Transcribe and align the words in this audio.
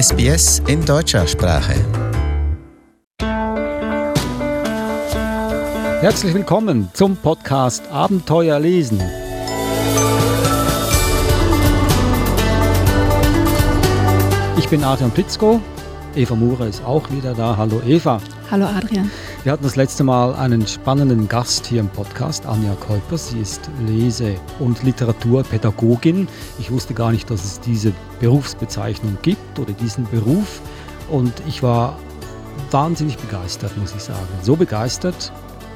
SBS 0.00 0.62
in 0.68 0.84
deutscher 0.84 1.26
Sprache. 1.26 1.74
Herzlich 6.00 6.32
willkommen 6.34 6.88
zum 6.92 7.16
Podcast 7.16 7.82
Abenteuer 7.90 8.60
lesen. 8.60 9.02
Ich 14.56 14.68
bin 14.68 14.84
Adrian 14.84 15.10
Plitzko. 15.10 15.60
Eva 16.14 16.36
Mure 16.36 16.68
ist 16.68 16.84
auch 16.84 17.10
wieder 17.10 17.34
da. 17.34 17.56
Hallo 17.56 17.82
Eva. 17.84 18.20
Hallo 18.50 18.64
Adrian. 18.64 19.10
Wir 19.44 19.52
hatten 19.52 19.64
das 19.64 19.76
letzte 19.76 20.04
Mal 20.04 20.34
einen 20.34 20.66
spannenden 20.66 21.28
Gast 21.28 21.66
hier 21.66 21.80
im 21.80 21.88
Podcast, 21.90 22.46
Anja 22.46 22.74
Kolpers. 22.76 23.28
Sie 23.28 23.40
ist 23.40 23.68
Lese- 23.86 24.36
und 24.58 24.82
Literaturpädagogin. 24.82 26.26
Ich 26.58 26.70
wusste 26.70 26.94
gar 26.94 27.12
nicht, 27.12 27.28
dass 27.28 27.44
es 27.44 27.60
diese 27.60 27.92
Berufsbezeichnung 28.20 29.18
gibt 29.20 29.58
oder 29.58 29.74
diesen 29.74 30.08
Beruf. 30.08 30.62
Und 31.10 31.34
ich 31.46 31.62
war 31.62 31.98
wahnsinnig 32.70 33.18
begeistert, 33.18 33.76
muss 33.76 33.94
ich 33.94 34.02
sagen. 34.02 34.26
So 34.40 34.56
begeistert, 34.56 35.30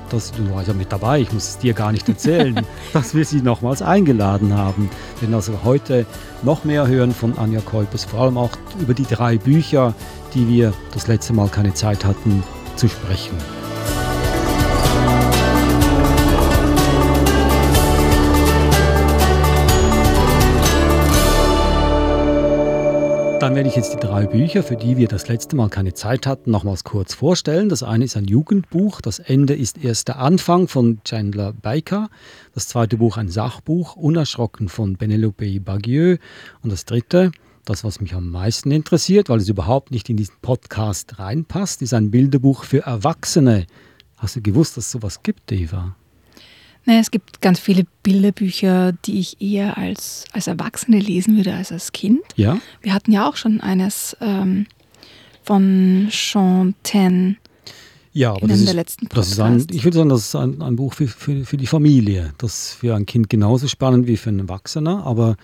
dass 0.09 0.33
du 0.33 0.51
warst 0.55 0.69
ja 0.69 0.73
mit 0.75 0.91
dabei, 0.91 1.21
ich 1.21 1.31
muss 1.31 1.49
es 1.49 1.59
dir 1.59 1.75
gar 1.75 1.93
nicht 1.93 2.09
erzählen, 2.09 2.59
dass 2.95 3.15
wir 3.15 3.27
sie 3.27 3.43
nochmals 3.43 3.83
eingeladen 3.83 4.57
haben. 4.57 4.89
Denn 5.21 5.35
also 5.35 5.59
heute 5.63 6.07
noch 6.43 6.65
mehr 6.65 6.87
hören 6.87 7.13
von 7.13 7.37
Anja 7.37 7.61
Kolpers, 7.61 8.05
vor 8.07 8.21
allem 8.21 8.39
auch 8.39 8.53
über 8.81 8.95
die 8.95 9.05
drei 9.05 9.37
Bücher, 9.37 9.93
die 10.33 10.49
wir 10.49 10.73
das 10.95 11.07
letzte 11.07 11.35
Mal 11.35 11.49
keine 11.49 11.75
Zeit 11.75 12.07
hatten 12.07 12.43
zu 12.77 12.89
sprechen. 12.89 13.37
Dann 23.43 23.57
werde 23.57 23.69
ich 23.69 23.75
jetzt 23.75 23.93
die 23.93 23.99
drei 23.99 24.27
Bücher, 24.27 24.63
für 24.63 24.77
die 24.77 24.97
wir 24.97 25.09
das 25.09 25.27
letzte 25.27 25.57
Mal 25.57 25.69
keine 25.69 25.95
Zeit 25.95 26.29
hatten, 26.29 26.53
nochmals 26.53 26.85
kurz 26.85 27.13
vorstellen. 27.13 27.69
Das 27.69 27.83
eine 27.83 28.05
ist 28.05 28.17
ein 28.17 28.27
Jugendbuch, 28.27 29.01
das 29.01 29.19
Ende 29.19 29.57
ist 29.57 29.83
erst 29.83 30.07
der 30.07 30.21
Anfang 30.21 30.69
von 30.69 31.01
Chandler 31.03 31.53
Baker. 31.53 32.09
Das 32.55 32.69
zweite 32.69 32.99
Buch 32.99 33.17
ein 33.17 33.29
Sachbuch, 33.29 33.97
Unerschrocken 33.97 34.69
von 34.69 34.97
Penelope 34.97 35.59
Bagieux. 35.59 36.21
Und 36.63 36.71
das 36.71 36.85
dritte, 36.85 37.33
das, 37.65 37.85
was 37.85 38.01
mich 38.01 38.15
am 38.15 38.31
meisten 38.31 38.71
interessiert, 38.71 39.29
weil 39.29 39.39
es 39.39 39.49
überhaupt 39.49 39.91
nicht 39.91 40.09
in 40.11 40.17
diesen 40.17 40.35
Podcast 40.43 41.19
reinpasst, 41.19 41.83
ist 41.83 41.95
ein 41.95 42.11
Bilderbuch 42.11 42.65
für 42.65 42.81
Erwachsene. 42.81 43.67
Hast 44.17 44.37
du 44.37 44.43
gewusst, 44.43 44.77
dass 44.77 44.87
es 44.87 44.91
sowas 44.93 45.23
gibt, 45.23 45.51
Eva? 45.53 45.97
Naja, 46.85 47.01
es 47.01 47.13
gibt 47.13 47.41
ganz 47.41 47.61
viele 47.61 47.85
Bilderbücher, 48.03 48.93
die 49.05 49.21
ich 49.21 49.41
eher 49.41 49.79
als, 49.79 50.25
als 50.33 50.49
Erwachsene 50.49 50.99
lesen 50.99 51.37
würde 51.37 51.55
als 51.55 51.71
als 51.71 51.93
Kind. 51.93 52.23
Ja. 52.35 52.59
Wir 52.81 52.93
hatten 52.93 53.13
ja 53.13 53.29
auch 53.29 53.37
schon 53.37 53.61
eines 53.61 54.17
ähm, 54.21 54.67
von 55.45 56.09
Sean 56.11 56.75
Ten. 56.83 57.37
Ja, 58.13 58.33
aber 58.33 58.43
in 58.43 58.49
das 58.49 58.59
ist, 58.59 58.67
der 58.67 58.75
letzten 58.75 59.09
das 59.09 59.29
ist 59.29 59.41
ein, 59.41 59.67
ich 59.71 59.85
würde 59.85 59.97
sagen, 59.97 60.09
das 60.09 60.27
ist 60.27 60.35
ein, 60.35 60.61
ein 60.61 60.77
Buch 60.77 60.93
für, 60.93 61.07
für, 61.07 61.45
für 61.45 61.57
die 61.57 61.67
Familie. 61.67 62.35
Das 62.39 62.71
ist 62.71 62.75
für 62.75 62.95
ein 62.95 63.07
Kind 63.07 63.31
genauso 63.31 63.69
spannend 63.69 64.07
wie 64.07 64.17
für 64.17 64.31
einen 64.31 64.41
Erwachsener, 64.41 65.07
aber 65.07 65.37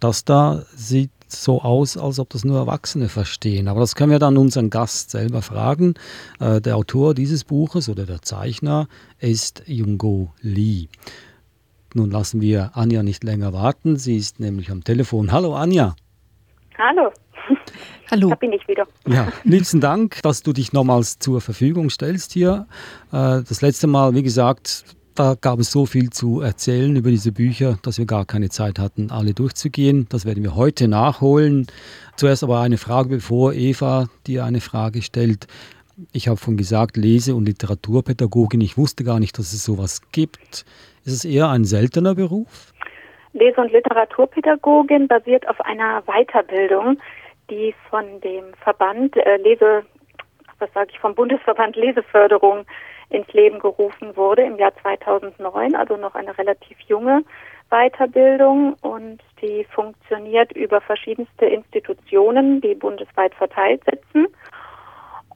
das 0.00 0.24
da 0.24 0.64
sieht 0.74 1.10
so 1.28 1.62
aus, 1.62 1.96
als 1.96 2.18
ob 2.18 2.30
das 2.30 2.44
nur 2.44 2.58
Erwachsene 2.58 3.08
verstehen. 3.08 3.68
Aber 3.68 3.80
das 3.80 3.94
können 3.94 4.10
wir 4.10 4.18
dann 4.18 4.36
unseren 4.36 4.68
Gast 4.70 5.10
selber 5.10 5.42
fragen. 5.42 5.94
Äh, 6.40 6.60
der 6.60 6.76
Autor 6.76 7.14
dieses 7.14 7.44
Buches 7.44 7.88
oder 7.88 8.04
der 8.04 8.22
Zeichner 8.22 8.88
ist 9.20 9.62
Jungo 9.66 10.32
Lee. 10.40 10.88
Nun 11.94 12.10
lassen 12.10 12.40
wir 12.40 12.72
Anja 12.74 13.02
nicht 13.02 13.22
länger 13.24 13.52
warten. 13.52 13.96
Sie 13.96 14.16
ist 14.16 14.40
nämlich 14.40 14.70
am 14.70 14.82
Telefon. 14.84 15.30
Hallo 15.32 15.54
Anja. 15.54 15.94
Hallo, 16.78 17.10
Hallo. 18.10 18.30
da 18.30 18.34
bin 18.36 18.52
ich 18.52 18.66
wieder. 18.66 18.86
Ja, 19.06 19.28
liebsten 19.44 19.80
Dank, 19.80 20.20
dass 20.22 20.42
du 20.42 20.52
dich 20.52 20.72
nochmals 20.72 21.18
zur 21.18 21.40
Verfügung 21.40 21.90
stellst 21.90 22.32
hier. 22.32 22.66
Äh, 23.12 23.42
Das 23.42 23.60
letzte 23.60 23.86
Mal, 23.86 24.14
wie 24.14 24.22
gesagt, 24.22 24.84
da 25.20 25.34
gab 25.38 25.58
es 25.58 25.70
so 25.70 25.84
viel 25.84 26.08
zu 26.08 26.40
erzählen 26.40 26.96
über 26.96 27.10
diese 27.10 27.30
Bücher, 27.30 27.76
dass 27.82 27.98
wir 27.98 28.06
gar 28.06 28.24
keine 28.24 28.48
Zeit 28.48 28.78
hatten, 28.78 29.10
alle 29.10 29.34
durchzugehen. 29.34 30.06
Das 30.08 30.24
werden 30.24 30.42
wir 30.42 30.56
heute 30.56 30.88
nachholen. 30.88 31.66
Zuerst 32.16 32.42
aber 32.42 32.60
eine 32.60 32.78
Frage, 32.78 33.10
bevor 33.10 33.52
Eva 33.52 34.06
dir 34.26 34.44
eine 34.44 34.62
Frage 34.62 35.02
stellt. 35.02 35.46
Ich 36.14 36.26
habe 36.26 36.38
schon 36.38 36.56
gesagt, 36.56 36.96
Lese- 36.96 37.34
und 37.34 37.44
Literaturpädagogin. 37.44 38.62
Ich 38.62 38.78
wusste 38.78 39.04
gar 39.04 39.20
nicht, 39.20 39.38
dass 39.38 39.52
es 39.52 39.62
sowas 39.62 40.00
gibt. 40.10 40.64
Ist 41.04 41.12
es 41.12 41.26
eher 41.26 41.50
ein 41.50 41.64
seltener 41.64 42.14
Beruf? 42.14 42.72
Lese- 43.34 43.60
und 43.60 43.72
Literaturpädagogin 43.72 45.06
basiert 45.06 45.46
auf 45.50 45.60
einer 45.60 46.02
Weiterbildung, 46.06 46.98
die 47.50 47.74
von 47.90 48.06
dem 48.22 48.54
Verband 48.64 49.14
äh, 49.18 49.36
Lese, 49.36 49.82
was 50.58 50.72
sage 50.72 50.92
ich, 50.94 50.98
vom 50.98 51.14
Bundesverband 51.14 51.76
Leseförderung 51.76 52.64
ins 53.10 53.30
Leben 53.32 53.58
gerufen 53.58 54.16
wurde 54.16 54.42
im 54.42 54.56
Jahr 54.56 54.72
2009, 54.82 55.74
also 55.74 55.96
noch 55.96 56.14
eine 56.14 56.36
relativ 56.38 56.78
junge 56.80 57.22
Weiterbildung 57.70 58.74
und 58.82 59.20
die 59.40 59.64
funktioniert 59.64 60.52
über 60.52 60.80
verschiedenste 60.80 61.46
Institutionen, 61.46 62.60
die 62.60 62.74
bundesweit 62.74 63.34
verteilt 63.34 63.82
sitzen. 63.84 64.26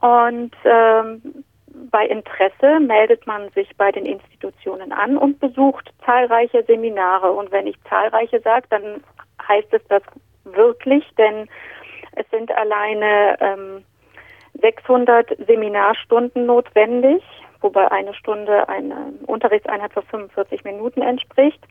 Und 0.01 0.55
ähm, 0.65 1.45
bei 1.91 2.07
Interesse 2.07 2.81
meldet 2.81 3.27
man 3.27 3.49
sich 3.51 3.69
bei 3.77 3.91
den 3.91 4.07
Institutionen 4.07 4.93
an 4.93 5.17
und 5.17 5.41
besucht 5.41 5.93
zahlreiche 6.05 6.63
Seminare. 6.65 7.33
Und 7.33 7.51
wenn 7.53 7.67
ich 7.67 7.77
zahlreiche 7.89 8.41
sage, 8.41 8.67
dann 8.71 9.03
heißt 9.49 9.73
es 9.73 9.83
das 9.89 10.03
wirklich, 10.45 11.05
denn 11.17 11.49
es 12.17 12.29
sind 12.31 12.51
alleine 12.53 13.37
ähm, 13.41 13.85
600 14.61 15.37
Seminarstunden 15.47 16.47
notwendig, 16.47 17.23
wobei 17.65 17.91
eine 17.91 18.15
Stunde 18.15 18.69
eine 18.69 19.15
Unterrichtseinheit 19.27 19.93
für 19.93 20.03
45 20.03 20.63
Minuten 20.63 21.03
entspricht. 21.03 21.67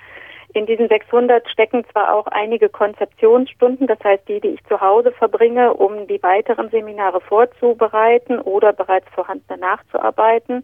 In 0.53 0.65
diesen 0.65 0.87
600 0.87 1.49
stecken 1.49 1.83
zwar 1.91 2.13
auch 2.13 2.27
einige 2.27 2.69
Konzeptionsstunden, 2.69 3.87
das 3.87 3.99
heißt 4.03 4.27
die, 4.27 4.39
die 4.39 4.49
ich 4.49 4.63
zu 4.65 4.81
Hause 4.81 5.11
verbringe, 5.11 5.73
um 5.73 6.05
die 6.07 6.21
weiteren 6.21 6.69
Seminare 6.69 7.21
vorzubereiten 7.21 8.39
oder 8.39 8.73
bereits 8.73 9.07
vorhandene 9.15 9.59
nachzuarbeiten. 9.59 10.63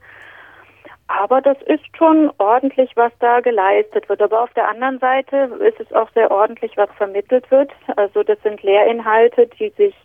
Aber 1.08 1.42
das 1.42 1.58
ist 1.64 1.84
schon 1.98 2.32
ordentlich, 2.38 2.92
was 2.96 3.12
da 3.20 3.40
geleistet 3.40 4.08
wird. 4.10 4.22
Aber 4.22 4.44
auf 4.44 4.54
der 4.54 4.70
anderen 4.70 5.00
Seite 5.00 5.50
ist 5.60 5.80
es 5.80 5.92
auch 5.92 6.10
sehr 6.12 6.30
ordentlich, 6.30 6.78
was 6.78 6.90
vermittelt 6.98 7.50
wird. 7.50 7.72
Also 7.96 8.22
das 8.22 8.40
sind 8.44 8.62
Lehrinhalte, 8.62 9.48
die 9.48 9.70
sich 9.70 9.96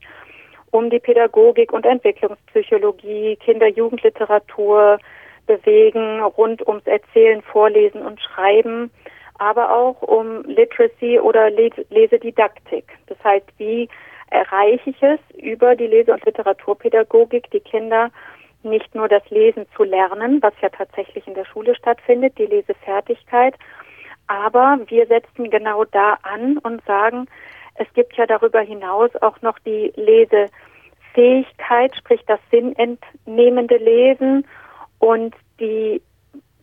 um 0.75 0.91
die 0.91 0.99
Pädagogik 0.99 1.73
und 1.73 1.87
Entwicklungspsychologie, 1.87 3.37
Kinder-Jugendliteratur 3.37 4.99
bewegen, 5.47 6.21
rund 6.21 6.67
ums 6.67 6.85
Erzählen, 6.87 7.43
Vorlesen 7.43 8.03
und 8.03 8.21
Schreiben, 8.21 8.91
aber 9.39 9.73
auch 9.73 10.03
um 10.03 10.43
Literacy 10.43 11.21
oder 11.21 11.49
Les- 11.51 11.87
Lesedidaktik. 11.91 12.87
Das 13.07 13.17
heißt, 13.23 13.47
wie 13.59 13.89
erreiche 14.31 14.91
ich 14.91 15.01
es 15.01 15.21
über 15.37 15.77
die 15.77 15.87
Lese- 15.87 16.13
und 16.13 16.25
Literaturpädagogik, 16.25 17.49
die 17.53 17.61
Kinder 17.61 18.11
nicht 18.65 18.97
nur 18.97 19.07
das 19.07 19.23
Lesen 19.31 19.67
zu 19.77 19.85
lernen, 19.85 20.43
was 20.43 20.55
ja 20.61 20.71
tatsächlich 20.71 21.25
in 21.29 21.35
der 21.35 21.45
Schule 21.45 21.77
stattfindet, 21.77 22.37
die 22.37 22.47
Lesefertigkeit, 22.47 23.55
aber 24.27 24.81
wir 24.89 25.07
setzen 25.07 25.51
genau 25.51 25.85
da 25.85 26.19
an 26.23 26.59
und 26.59 26.85
sagen, 26.85 27.27
es 27.77 27.87
gibt 27.95 28.17
ja 28.17 28.27
darüber 28.27 28.61
hinaus 28.61 29.11
auch 29.21 29.41
noch 29.43 29.59
die 29.61 29.93
Lesefähigkeit, 29.97 31.95
sprich 31.97 32.23
das 32.27 32.41
sinnentnehmende 32.51 33.77
Lesen 33.77 34.47
und 34.99 35.35
die 35.61 36.03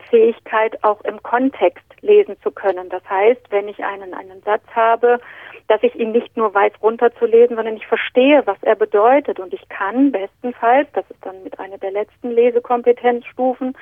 Fähigkeit 0.10 0.84
auch 0.84 1.02
im 1.02 1.22
Kontext 1.24 1.86
lesen 2.02 2.36
zu 2.42 2.52
können. 2.52 2.90
Das 2.90 3.04
heißt, 3.10 3.42
wenn 3.50 3.68
ich 3.68 3.84
einen, 3.84 4.14
einen 4.14 4.42
Satz 4.44 4.64
habe, 4.74 5.20
dass 5.68 5.84
ich 5.84 5.96
ihn 5.96 6.12
nicht 6.12 6.36
nur 6.36 6.54
weiß 6.54 6.74
runterzulesen, 6.82 7.56
sondern 7.56 7.78
ich 7.78 7.88
verstehe, 7.88 8.46
was 8.46 8.58
er 8.62 8.76
bedeutet 8.76 9.40
und 9.40 9.54
ich 9.54 9.68
kann 9.70 10.12
bestenfalls, 10.12 10.90
das 10.94 11.10
ist 11.10 11.26
dann 11.26 11.44
mit 11.44 11.60
einer 11.60 11.78
der 11.78 11.92
letzten 11.92 12.32
Lesekompetenzstufen, 12.32 13.78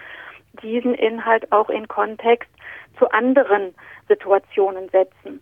diesen 0.62 0.94
Inhalt 0.94 1.52
auch 1.52 1.70
in 1.70 1.88
Kontext 1.88 2.50
zu 2.98 3.10
anderen 3.12 3.74
Situationen 4.08 4.90
setzen. 4.90 5.42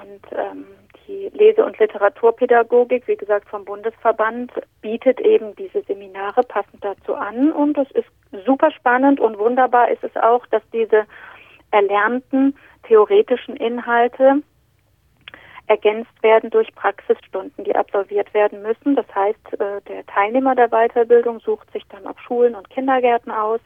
Und 0.00 0.38
ähm, 0.38 0.64
die 1.06 1.30
Lese- 1.34 1.64
und 1.64 1.78
Literaturpädagogik, 1.78 3.06
wie 3.06 3.16
gesagt 3.16 3.48
vom 3.48 3.64
Bundesverband, 3.64 4.52
bietet 4.80 5.20
eben 5.20 5.54
diese 5.56 5.82
Seminare 5.82 6.42
passend 6.42 6.82
dazu 6.84 7.14
an 7.14 7.52
und 7.52 7.76
es 7.76 7.90
ist 7.92 8.08
super 8.46 8.70
spannend 8.70 9.20
und 9.20 9.38
wunderbar 9.38 9.90
ist 9.90 10.02
es 10.02 10.16
auch, 10.16 10.46
dass 10.46 10.62
diese 10.72 11.04
erlernten 11.70 12.56
theoretischen 12.84 13.56
Inhalte 13.56 14.42
ergänzt 15.66 16.22
werden 16.22 16.50
durch 16.50 16.74
Praxisstunden, 16.74 17.64
die 17.64 17.74
absolviert 17.74 18.32
werden 18.34 18.62
müssen. 18.62 18.96
Das 18.96 19.06
heißt, 19.14 19.60
äh, 19.60 19.80
der 19.88 20.06
Teilnehmer 20.06 20.54
der 20.54 20.68
Weiterbildung 20.68 21.40
sucht 21.40 21.70
sich 21.72 21.84
dann 21.88 22.06
auch 22.06 22.18
Schulen 22.18 22.54
und 22.54 22.70
Kindergärten 22.70 23.30
aus, 23.30 23.60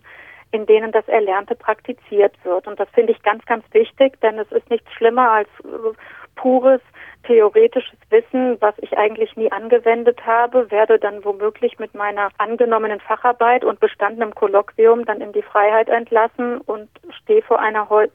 in 0.53 0.67
denen 0.67 0.93
das 0.93 1.07
Erlernte 1.09 1.55
praktiziert 1.55 2.33
wird. 2.45 2.67
Und 2.67 2.79
das 2.79 2.89
finde 2.91 3.13
ich 3.13 3.23
ganz, 3.23 3.45
ganz 3.47 3.65
wichtig, 3.73 4.21
denn 4.21 4.39
es 4.39 4.51
ist 4.53 4.69
nichts 4.71 4.91
schlimmer 4.93 5.31
als 5.31 5.49
äh, 5.65 5.95
pures 6.37 6.81
theoretisches 7.25 7.99
Wissen, 8.11 8.57
was 8.61 8.75
ich 8.79 8.97
eigentlich 8.97 9.37
nie 9.37 9.51
angewendet 9.51 10.25
habe, 10.25 10.71
werde 10.71 10.99
dann 10.99 11.25
womöglich 11.25 11.79
mit 11.79 11.95
meiner 11.95 12.29
angenommenen 12.39 13.01
Facharbeit 13.01 13.65
und 13.65 13.81
bestandenem 13.81 14.35
Kolloquium 14.35 15.05
dann 15.05 15.21
in 15.21 15.33
die 15.33 15.43
Freiheit 15.43 15.89
entlassen 15.89 16.61
und 16.61 16.89
stehe 17.23 17.43
vor 17.43 17.59
einer 17.59 17.89
Heu 17.91 18.07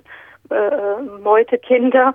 äh, 0.49 1.01
Meute 1.21 1.57
Kinder 1.57 2.13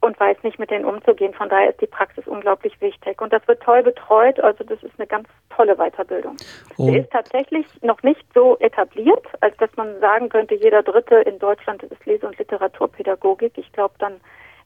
und 0.00 0.18
weiß 0.18 0.38
nicht, 0.42 0.58
mit 0.58 0.70
denen 0.70 0.86
umzugehen. 0.86 1.34
Von 1.34 1.50
daher 1.50 1.70
ist 1.70 1.80
die 1.80 1.86
Praxis 1.86 2.26
unglaublich 2.26 2.80
wichtig. 2.80 3.20
Und 3.20 3.32
das 3.32 3.46
wird 3.46 3.62
toll 3.62 3.82
betreut. 3.82 4.40
Also 4.40 4.64
das 4.64 4.82
ist 4.82 4.98
eine 4.98 5.06
ganz 5.06 5.28
tolle 5.50 5.76
Weiterbildung. 5.76 6.36
Oh. 6.78 6.86
Sie 6.86 6.98
ist 6.98 7.10
tatsächlich 7.10 7.66
noch 7.82 8.02
nicht 8.02 8.24
so 8.34 8.56
etabliert, 8.60 9.26
als 9.42 9.56
dass 9.58 9.70
man 9.76 10.00
sagen 10.00 10.30
könnte, 10.30 10.54
jeder 10.54 10.82
Dritte 10.82 11.16
in 11.16 11.38
Deutschland 11.38 11.82
ist 11.82 12.06
Lese- 12.06 12.26
und 12.26 12.38
Literaturpädagogik. 12.38 13.52
Ich 13.56 13.70
glaube, 13.72 13.94
dann 13.98 14.20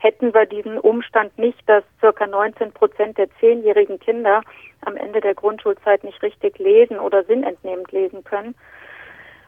hätten 0.04 0.34
wir 0.34 0.44
diesen 0.44 0.78
Umstand 0.78 1.36
nicht, 1.38 1.58
dass 1.66 1.82
circa 1.98 2.26
19 2.26 2.72
Prozent 2.72 3.16
der 3.16 3.26
zehnjährigen 3.40 3.98
Kinder 3.98 4.42
am 4.82 4.96
Ende 4.96 5.22
der 5.22 5.34
Grundschulzeit 5.34 6.04
nicht 6.04 6.22
richtig 6.22 6.58
lesen 6.58 6.98
oder 6.98 7.24
sinnentnehmend 7.24 7.90
lesen 7.90 8.22
können. 8.22 8.54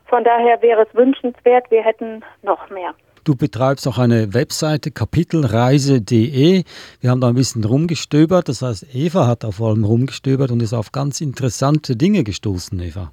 Von 0.07 0.25
daher 0.25 0.63
wäre 0.63 0.87
es 0.89 0.95
wünschenswert, 0.95 1.71
wir 1.71 1.83
hätten 1.83 2.25
noch 2.43 2.71
mehr. 2.71 2.95
Du 3.25 3.37
betreibst 3.37 3.87
auch 3.87 3.99
eine 3.99 4.33
Webseite 4.33 4.93
kapitelreise.de. 4.93 6.63
Wir 7.01 7.11
haben 7.11 7.21
da 7.21 7.29
ein 7.29 7.35
bisschen 7.35 7.65
rumgestöbert. 7.65 8.49
Das 8.49 8.63
heißt, 8.63 8.95
Eva 8.95 9.27
hat 9.27 9.43
da 9.43 9.51
vor 9.51 9.71
allem 9.71 9.85
rumgestöbert 9.85 10.53
und 10.53 10.63
ist 10.63 10.73
auf 10.73 10.93
ganz 10.93 11.21
interessante 11.21 11.97
Dinge 11.97 12.23
gestoßen, 12.23 12.79
Eva. 12.81 13.13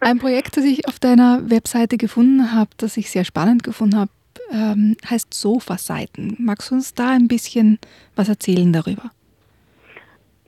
Ein 0.00 0.18
Projekt, 0.18 0.56
das 0.56 0.64
ich 0.64 0.86
auf 0.88 0.98
deiner 0.98 1.40
Webseite 1.48 1.96
gefunden 1.96 2.52
habe, 2.52 2.70
das 2.76 2.96
ich 2.96 3.10
sehr 3.10 3.24
spannend 3.24 3.62
gefunden 3.62 3.96
habe, 3.96 4.10
ähm, 4.50 4.96
heißt 5.08 5.32
Sofaseiten. 5.34 6.36
Magst 6.38 6.70
du 6.70 6.76
uns 6.76 6.94
da 6.94 7.10
ein 7.10 7.28
bisschen 7.28 7.78
was 8.16 8.28
erzählen 8.28 8.72
darüber? 8.72 9.10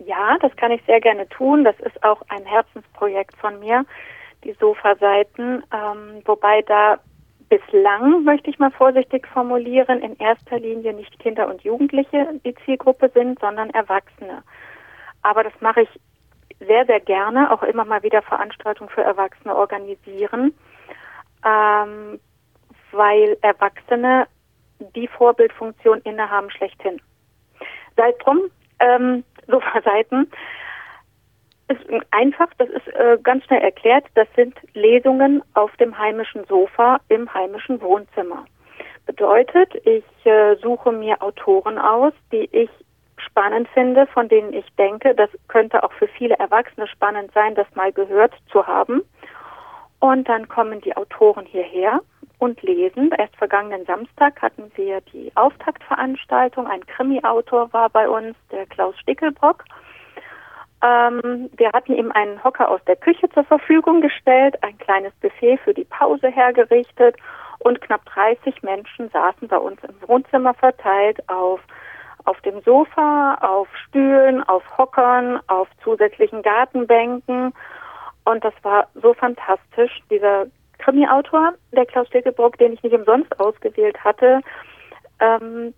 Ja, 0.07 0.39
das 0.41 0.55
kann 0.57 0.73
ich 0.73 0.83
sehr 0.87 1.01
gerne 1.01 1.29
tun. 1.29 1.65
Das 1.65 1.79
ist 1.81 2.03
auch 2.03 2.23
ein 2.29 2.45
Herzensprojekt 2.45 3.37
von 3.37 3.61
mir, 3.61 3.85
die 4.45 4.55
Sofaseiten, 4.59 5.63
ähm, 5.73 6.23
wobei 6.25 6.63
da 6.63 6.99
bislang, 7.51 8.25
möchte 8.25 8.49
ich 8.49 8.59
mal 8.59 8.71
vorsichtig 8.71 9.27
formulieren, 9.27 10.01
in 10.01 10.17
erster 10.19 10.59
Linie 10.59 10.95
nicht 10.95 11.19
Kinder 11.19 11.49
und 11.49 11.63
Jugendliche 11.63 12.41
die 12.45 12.55
Zielgruppe 12.65 13.11
sind, 13.13 13.39
sondern 13.41 13.71
Erwachsene. 13.71 14.43
Aber 15.23 15.45
das 15.45 15.53
mache 15.61 15.83
ich 15.83 15.89
sehr, 16.61 16.87
sehr 16.87 17.01
gerne, 17.01 17.51
auch 17.53 17.63
immer 17.63 17.85
mal 17.85 18.03
wieder 18.03 18.23
Veranstaltungen 18.23 18.91
für 18.91 19.03
Erwachsene 19.03 19.55
organisieren. 19.55 20.55
Ähm, 21.45 22.21
weil 22.93 23.37
Erwachsene 23.43 24.27
die 24.95 25.09
Vorbildfunktion 25.09 26.01
innehaben 26.03 26.51
schlechthin. 26.51 27.01
Sei 27.97 28.13
drum, 28.23 28.51
ähm, 28.81 29.25
Sofaseiten 29.47 30.31
ist 31.69 31.81
einfach, 32.11 32.49
das 32.59 32.69
ist 32.69 32.89
äh, 32.89 33.17
ganz 33.23 33.45
schnell 33.45 33.63
erklärt, 33.63 34.05
das 34.15 34.27
sind 34.35 34.57
Lesungen 34.75 35.43
auf 35.55 35.75
dem 35.77 35.97
heimischen 35.97 36.45
Sofa 36.47 37.01
im 37.09 37.33
heimischen 37.33 37.81
Wohnzimmer. 37.81 38.45
Bedeutet, 39.07 39.75
ich 39.87 40.05
äh, 40.25 40.57
suche 40.57 40.93
mir 40.93 41.23
Autoren 41.23 41.79
aus, 41.79 42.13
die 42.33 42.49
ich 42.53 42.71
spannend 43.17 43.69
finde, 43.69 44.07
von 44.09 44.29
denen 44.29 44.53
ich 44.53 44.67
denke, 44.77 45.15
das 45.15 45.31
könnte 45.49 45.83
auch 45.83 45.93
für 45.93 46.09
viele 46.09 46.37
Erwachsene 46.39 46.87
spannend 46.89 47.33
sein, 47.33 47.55
das 47.55 47.67
mal 47.75 47.93
gehört 47.93 48.35
zu 48.51 48.67
haben. 48.67 49.03
Und 50.01 50.29
dann 50.29 50.49
kommen 50.49 50.81
die 50.81 50.97
Autoren 50.97 51.47
hierher 51.47 52.01
und 52.39 52.63
lesen. 52.63 53.11
Erst 53.17 53.37
vergangenen 53.37 53.85
Samstag 53.85 54.41
hatten 54.41 54.73
wir 54.75 55.01
die 55.13 55.31
Auftaktveranstaltung. 55.35 56.67
Ein 56.67 56.85
Krimi-Autor 56.87 57.73
war 57.73 57.91
bei 57.91 58.09
uns, 58.09 58.37
der 58.51 58.67
Klaus 58.67 58.99
Stickelbrock. 58.99 59.65
Ähm, 60.83 61.51
wir 61.57 61.73
hatten 61.73 61.95
ihm 61.95 62.11
einen 62.13 62.43
Hocker 62.43 62.71
aus 62.71 62.81
der 62.87 62.97
Küche 62.97 63.29
zur 63.31 63.45
Verfügung 63.45 64.01
gestellt, 64.01 64.57
ein 64.63 64.79
kleines 64.79 65.13
Buffet 65.21 65.59
für 65.59 65.75
die 65.75 65.85
Pause 65.85 66.29
hergerichtet 66.29 67.17
und 67.59 67.83
knapp 67.83 68.07
30 68.07 68.63
Menschen 68.63 69.11
saßen 69.11 69.49
bei 69.49 69.59
uns 69.59 69.79
im 69.85 70.09
Wohnzimmer 70.09 70.55
verteilt 70.55 71.29
auf 71.29 71.61
auf 72.27 72.41
dem 72.43 72.61
Sofa, 72.63 73.39
auf 73.41 73.67
Stühlen, 73.89 74.43
auf 74.43 74.63
Hockern, 74.77 75.41
auf 75.47 75.69
zusätzlichen 75.83 76.43
Gartenbänken. 76.43 77.55
Und 78.25 78.45
das 78.45 78.55
war 78.63 78.89
so 78.95 79.15
fantastisch. 79.15 80.01
Dieser 80.11 80.47
Krimi-Autor, 80.79 81.55
der 81.73 81.87
Klaus 81.87 82.09
Stilkeburg, 82.09 82.59
den 82.59 82.73
ich 82.73 82.83
nicht 82.83 82.95
umsonst 82.95 83.39
ausgewählt 83.41 84.03
hatte, 84.03 84.41
ähm, 85.21 85.75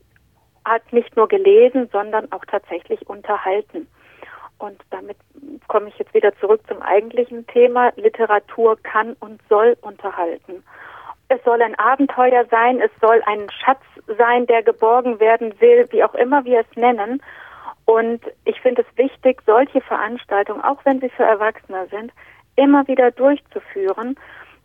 hat 0.64 0.92
nicht 0.92 1.16
nur 1.16 1.28
gelesen, 1.28 1.88
sondern 1.92 2.30
auch 2.32 2.44
tatsächlich 2.44 3.08
unterhalten. 3.08 3.88
Und 4.58 4.80
damit 4.90 5.16
komme 5.66 5.88
ich 5.88 5.98
jetzt 5.98 6.14
wieder 6.14 6.36
zurück 6.38 6.60
zum 6.68 6.80
eigentlichen 6.82 7.46
Thema. 7.48 7.92
Literatur 7.96 8.78
kann 8.80 9.16
und 9.18 9.40
soll 9.48 9.76
unterhalten. 9.80 10.62
Es 11.28 11.42
soll 11.44 11.62
ein 11.62 11.74
Abenteuer 11.78 12.44
sein, 12.50 12.80
es 12.80 12.90
soll 13.00 13.22
ein 13.26 13.48
Schatz 13.50 13.82
sein, 14.18 14.46
der 14.46 14.62
geborgen 14.62 15.18
werden 15.18 15.60
will, 15.60 15.88
wie 15.90 16.04
auch 16.04 16.14
immer 16.14 16.44
wir 16.44 16.60
es 16.60 16.76
nennen. 16.76 17.22
Und 17.86 18.20
ich 18.44 18.60
finde 18.60 18.82
es 18.82 18.98
wichtig, 18.98 19.42
solche 19.46 19.80
Veranstaltungen, 19.80 20.62
auch 20.62 20.84
wenn 20.84 21.00
sie 21.00 21.08
für 21.08 21.24
Erwachsene 21.24 21.88
sind, 21.90 22.12
immer 22.56 22.86
wieder 22.88 23.10
durchzuführen 23.10 24.16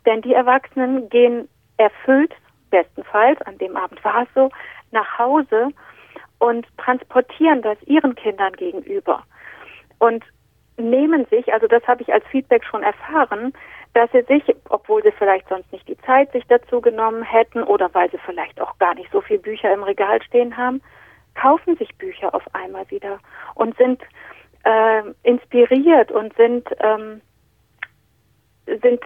denn 0.07 0.21
die 0.21 0.33
Erwachsenen 0.33 1.09
gehen 1.09 1.49
erfüllt, 1.75 2.33
bestenfalls, 2.71 3.39
an 3.41 3.57
dem 3.59 3.75
Abend 3.75 4.03
war 4.03 4.23
es 4.23 4.29
so, 4.33 4.49
nach 4.91 5.19
Hause 5.19 5.67
und 6.39 6.65
transportieren 6.77 7.61
das 7.61 7.77
ihren 7.83 8.15
Kindern 8.15 8.53
gegenüber. 8.53 9.23
Und 9.99 10.23
nehmen 10.77 11.25
sich, 11.25 11.51
also 11.53 11.67
das 11.67 11.85
habe 11.87 12.03
ich 12.03 12.13
als 12.13 12.25
Feedback 12.27 12.63
schon 12.63 12.83
erfahren, 12.83 13.51
dass 13.93 14.09
sie 14.11 14.21
sich, 14.21 14.43
obwohl 14.69 15.03
sie 15.03 15.11
vielleicht 15.11 15.49
sonst 15.49 15.71
nicht 15.73 15.87
die 15.87 15.97
Zeit 15.99 16.31
sich 16.31 16.45
dazu 16.47 16.79
genommen 16.79 17.23
hätten 17.23 17.63
oder 17.63 17.93
weil 17.93 18.09
sie 18.09 18.19
vielleicht 18.19 18.61
auch 18.61 18.77
gar 18.77 18.95
nicht 18.95 19.11
so 19.11 19.19
viele 19.19 19.39
Bücher 19.39 19.73
im 19.73 19.83
Regal 19.83 20.21
stehen 20.21 20.55
haben, 20.55 20.81
kaufen 21.35 21.75
sich 21.77 21.93
Bücher 21.97 22.33
auf 22.33 22.43
einmal 22.53 22.89
wieder 22.91 23.19
und 23.55 23.75
sind 23.77 24.01
äh, 24.63 25.01
inspiriert 25.23 26.11
und 26.11 26.33
sind 26.37 26.69
ähm, 26.79 27.21
sind 28.81 29.01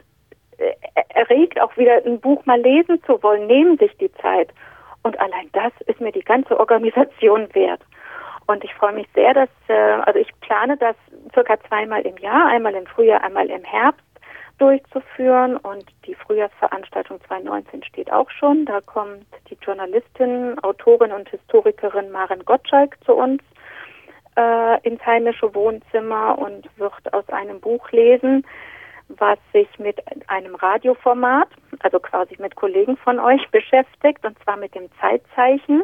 erregt, 1.09 1.59
auch 1.59 1.75
wieder 1.77 2.05
ein 2.05 2.19
Buch 2.19 2.45
mal 2.45 2.59
lesen 2.59 3.01
zu 3.03 3.21
wollen, 3.23 3.47
nehmen 3.47 3.77
sich 3.77 3.95
die 3.97 4.11
Zeit. 4.13 4.49
Und 5.03 5.19
allein 5.19 5.49
das 5.53 5.71
ist 5.87 5.99
mir 5.99 6.11
die 6.11 6.23
ganze 6.23 6.59
Organisation 6.59 7.53
wert. 7.53 7.81
Und 8.47 8.63
ich 8.63 8.73
freue 8.73 8.93
mich 8.93 9.07
sehr, 9.15 9.33
dass, 9.33 9.49
äh, 9.67 9.73
also 9.73 10.19
ich 10.19 10.29
plane 10.41 10.77
das 10.77 10.95
circa 11.33 11.59
zweimal 11.67 12.01
im 12.01 12.17
Jahr, 12.17 12.47
einmal 12.47 12.75
im 12.75 12.85
Frühjahr, 12.85 13.23
einmal 13.23 13.49
im 13.49 13.63
Herbst 13.63 14.01
durchzuführen. 14.57 15.57
Und 15.57 15.85
die 16.05 16.15
Frühjahrsveranstaltung 16.15 17.19
2019 17.27 17.83
steht 17.83 18.11
auch 18.11 18.29
schon. 18.29 18.65
Da 18.65 18.81
kommt 18.81 19.25
die 19.49 19.57
Journalistin, 19.61 20.59
Autorin 20.63 21.11
und 21.11 21.29
Historikerin 21.29 22.11
Maren 22.11 22.43
Gottschalk 22.45 22.97
zu 23.05 23.13
uns 23.13 23.41
äh, 24.37 24.87
ins 24.87 25.03
heimische 25.05 25.53
Wohnzimmer 25.55 26.37
und 26.37 26.67
wird 26.77 27.13
aus 27.13 27.27
einem 27.29 27.59
Buch 27.59 27.91
lesen, 27.91 28.45
was 29.17 29.39
sich 29.53 29.67
mit 29.79 29.99
einem 30.27 30.55
Radioformat, 30.55 31.49
also 31.79 31.99
quasi 31.99 32.35
mit 32.39 32.55
Kollegen 32.55 32.97
von 32.97 33.19
euch 33.19 33.47
beschäftigt, 33.51 34.25
und 34.25 34.37
zwar 34.43 34.57
mit 34.57 34.75
dem 34.75 34.89
Zeitzeichen. 34.99 35.83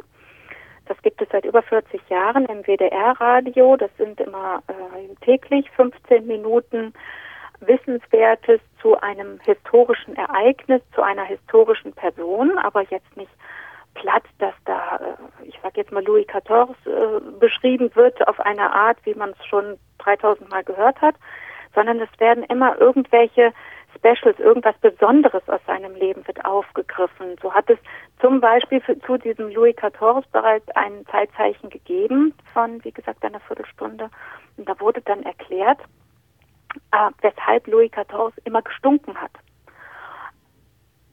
Das 0.86 1.02
gibt 1.02 1.22
es 1.22 1.28
seit 1.32 1.46
über 1.46 1.62
40 1.62 2.02
Jahren 2.10 2.46
im 2.46 2.64
WDR-Radio. 2.64 3.76
Das 3.76 3.92
sind 3.98 4.20
immer 4.22 4.64
äh, 4.68 5.16
täglich 5.26 5.70
15 5.72 6.26
Minuten 6.26 6.94
Wissenswertes 7.60 8.62
zu 8.82 9.00
einem 9.02 9.40
historischen 9.44 10.16
Ereignis, 10.16 10.82
zu 10.94 11.02
einer 11.02 11.26
historischen 11.26 11.94
Person, 11.94 12.58
aber 12.60 12.84
jetzt 12.84 13.18
nicht 13.18 13.32
platt, 13.96 14.24
dass 14.40 14.54
da, 14.66 14.98
äh, 14.98 15.48
ich 15.48 15.60
sag 15.62 15.76
jetzt 15.76 15.92
mal 15.92 16.04
Louis 16.04 16.28
XIV 16.28 16.70
äh, 16.86 17.20
beschrieben 17.40 17.90
wird 17.96 18.26
auf 18.28 18.40
eine 18.40 18.72
Art, 18.72 18.98
wie 19.04 19.16
man 19.16 19.32
es 19.32 19.46
schon 19.46 19.78
3000 20.00 20.50
Mal 20.50 20.64
gehört 20.64 21.02
hat, 21.02 21.16
sondern 21.74 22.00
es 22.00 22.10
werden 22.20 22.44
immer 22.44 22.80
irgendwelche 22.80 23.54
Specials, 23.98 24.40
irgendwas 24.40 24.78
Besonderes 24.80 25.48
aus 25.48 25.62
seinem 25.66 25.96
Leben 25.96 26.26
wird 26.28 26.44
aufgegriffen. 26.46 27.36
So 27.42 27.54
hat 27.54 27.70
es 27.70 27.78
zum 28.22 28.40
Beispiel 28.40 28.82
für, 28.82 29.00
zu 29.00 29.18
diesem 29.18 29.50
Louis 29.50 29.76
XIV 29.76 30.26
bereits 30.32 30.70
ein 30.76 31.06
Zeitzeichen 31.12 31.70
gegeben 31.70 32.34
von, 32.54 32.84
wie 32.84 32.92
gesagt, 32.92 33.24
einer 33.24 33.40
Viertelstunde. 33.40 34.10
Und 34.58 34.70
da 34.70 34.80
wurde 34.80 35.02
dann 35.02 35.24
erklärt, 35.24 35.80
äh, 36.92 37.10
weshalb 37.22 37.68
Louis 37.68 37.92
XIV 37.92 38.34
immer 38.44 38.62
gestunken 38.62 39.20
hat. 39.20 39.32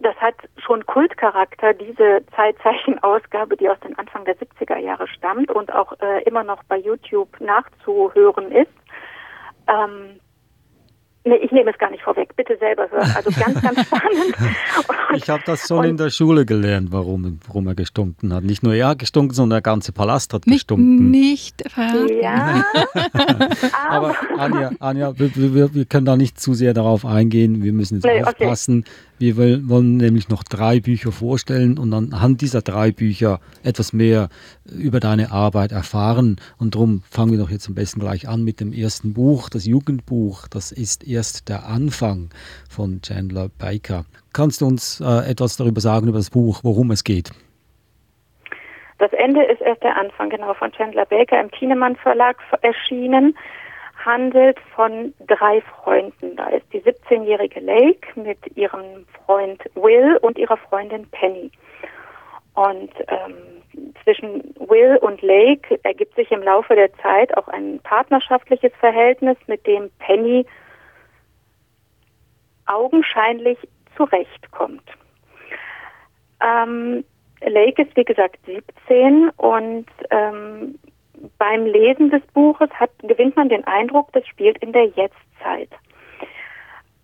Das 0.00 0.16
hat 0.16 0.34
schon 0.58 0.84
Kultcharakter, 0.84 1.72
diese 1.72 2.22
Zeitzeichenausgabe, 2.36 3.56
die 3.56 3.70
aus 3.70 3.80
den 3.80 3.96
Anfang 3.98 4.24
der 4.24 4.36
70er 4.36 4.76
Jahre 4.76 5.08
stammt 5.08 5.50
und 5.50 5.72
auch 5.72 5.92
äh, 6.00 6.22
immer 6.24 6.44
noch 6.44 6.62
bei 6.64 6.76
YouTube 6.76 7.40
nachzuhören 7.40 8.52
ist. 8.52 8.72
Ähm, 9.66 10.20
Nee, 11.26 11.36
ich 11.36 11.50
nehme 11.52 11.70
es 11.70 11.78
gar 11.78 11.90
nicht 11.90 12.02
vorweg. 12.02 12.36
Bitte 12.36 12.56
selber 12.58 12.86
hören. 12.90 13.10
Also 13.16 13.30
ganz, 13.30 13.62
ganz 13.62 13.80
spannend. 13.86 14.34
ich 15.16 15.30
habe 15.30 15.42
das 15.46 15.66
schon 15.66 15.84
in 15.84 15.96
der 15.96 16.10
Schule 16.10 16.44
gelernt, 16.44 16.92
warum, 16.92 17.40
warum 17.46 17.66
er 17.66 17.74
gestunken 17.74 18.34
hat. 18.34 18.44
Nicht 18.44 18.62
nur 18.62 18.74
er 18.74 18.94
gestunken, 18.94 19.32
sondern 19.32 19.56
der 19.56 19.62
ganze 19.62 19.92
Palast 19.92 20.34
hat 20.34 20.46
nicht, 20.46 20.68
gestunken. 20.68 21.10
Nicht 21.10 21.64
verraten. 21.70 22.20
Ja. 22.20 22.64
Aber 23.88 24.14
Anja, 24.36 24.72
Anja 24.80 25.18
wir, 25.18 25.54
wir, 25.54 25.74
wir, 25.74 25.84
können 25.86 26.04
da 26.04 26.18
nicht 26.18 26.38
zu 26.38 26.52
sehr 26.52 26.74
darauf 26.74 27.06
eingehen. 27.06 27.62
Wir 27.62 27.72
müssen 27.72 27.96
jetzt 27.96 28.04
nee, 28.04 28.22
aufpassen. 28.22 28.80
Okay. 28.80 28.90
Wir 29.24 29.66
wollen 29.70 29.96
nämlich 29.96 30.28
noch 30.28 30.42
drei 30.42 30.80
Bücher 30.80 31.10
vorstellen 31.10 31.78
und 31.78 31.94
anhand 31.94 32.42
dieser 32.42 32.60
drei 32.60 32.92
Bücher 32.92 33.40
etwas 33.62 33.94
mehr 33.94 34.28
über 34.70 35.00
deine 35.00 35.32
Arbeit 35.32 35.72
erfahren. 35.72 36.36
Und 36.58 36.74
darum 36.74 37.02
fangen 37.10 37.30
wir 37.30 37.38
doch 37.38 37.48
jetzt 37.48 37.66
am 37.66 37.74
besten 37.74 38.00
gleich 38.00 38.28
an 38.28 38.44
mit 38.44 38.60
dem 38.60 38.74
ersten 38.74 39.14
Buch, 39.14 39.48
das 39.48 39.64
Jugendbuch. 39.64 40.46
Das 40.48 40.72
ist 40.72 41.08
erst 41.08 41.48
der 41.48 41.64
Anfang 41.64 42.28
von 42.68 43.00
Chandler 43.00 43.48
Baker. 43.58 44.04
Kannst 44.34 44.60
du 44.60 44.66
uns 44.66 45.00
äh, 45.00 45.30
etwas 45.30 45.56
darüber 45.56 45.80
sagen, 45.80 46.08
über 46.08 46.18
das 46.18 46.28
Buch, 46.28 46.60
worum 46.62 46.90
es 46.90 47.02
geht? 47.02 47.30
Das 48.98 49.12
Ende 49.14 49.42
ist 49.44 49.62
erst 49.62 49.82
der 49.82 49.96
Anfang, 49.96 50.28
genau, 50.28 50.52
von 50.52 50.70
Chandler 50.72 51.06
Baker 51.06 51.40
im 51.40 51.50
Thienemann 51.50 51.96
Verlag 51.96 52.36
erschienen 52.60 53.34
handelt 54.04 54.58
von 54.74 55.14
drei 55.26 55.60
Freunden. 55.62 56.36
Da 56.36 56.48
ist 56.48 56.66
die 56.72 56.80
17-jährige 56.82 57.60
Lake 57.60 58.08
mit 58.20 58.38
ihrem 58.56 59.06
Freund 59.24 59.62
Will 59.74 60.18
und 60.22 60.38
ihrer 60.38 60.56
Freundin 60.56 61.06
Penny. 61.10 61.50
Und 62.54 62.92
ähm, 63.08 63.36
zwischen 64.02 64.54
Will 64.68 64.96
und 65.00 65.22
Lake 65.22 65.78
ergibt 65.82 66.14
sich 66.14 66.30
im 66.30 66.42
Laufe 66.42 66.74
der 66.74 66.92
Zeit 66.98 67.36
auch 67.36 67.48
ein 67.48 67.80
partnerschaftliches 67.80 68.72
Verhältnis, 68.78 69.36
mit 69.46 69.66
dem 69.66 69.90
Penny 69.98 70.46
augenscheinlich 72.66 73.58
zurechtkommt. 73.96 74.88
Ähm, 76.40 77.04
Lake 77.40 77.82
ist 77.82 77.96
wie 77.96 78.04
gesagt 78.04 78.38
17 78.46 79.30
und 79.36 79.86
ähm, 80.10 80.78
beim 81.38 81.66
Lesen 81.66 82.10
des 82.10 82.22
Buches 82.32 82.70
hat, 82.70 82.90
gewinnt 83.02 83.36
man 83.36 83.48
den 83.48 83.64
Eindruck, 83.66 84.12
das 84.12 84.26
spielt 84.26 84.58
in 84.58 84.72
der 84.72 84.86
Jetztzeit. 84.86 85.70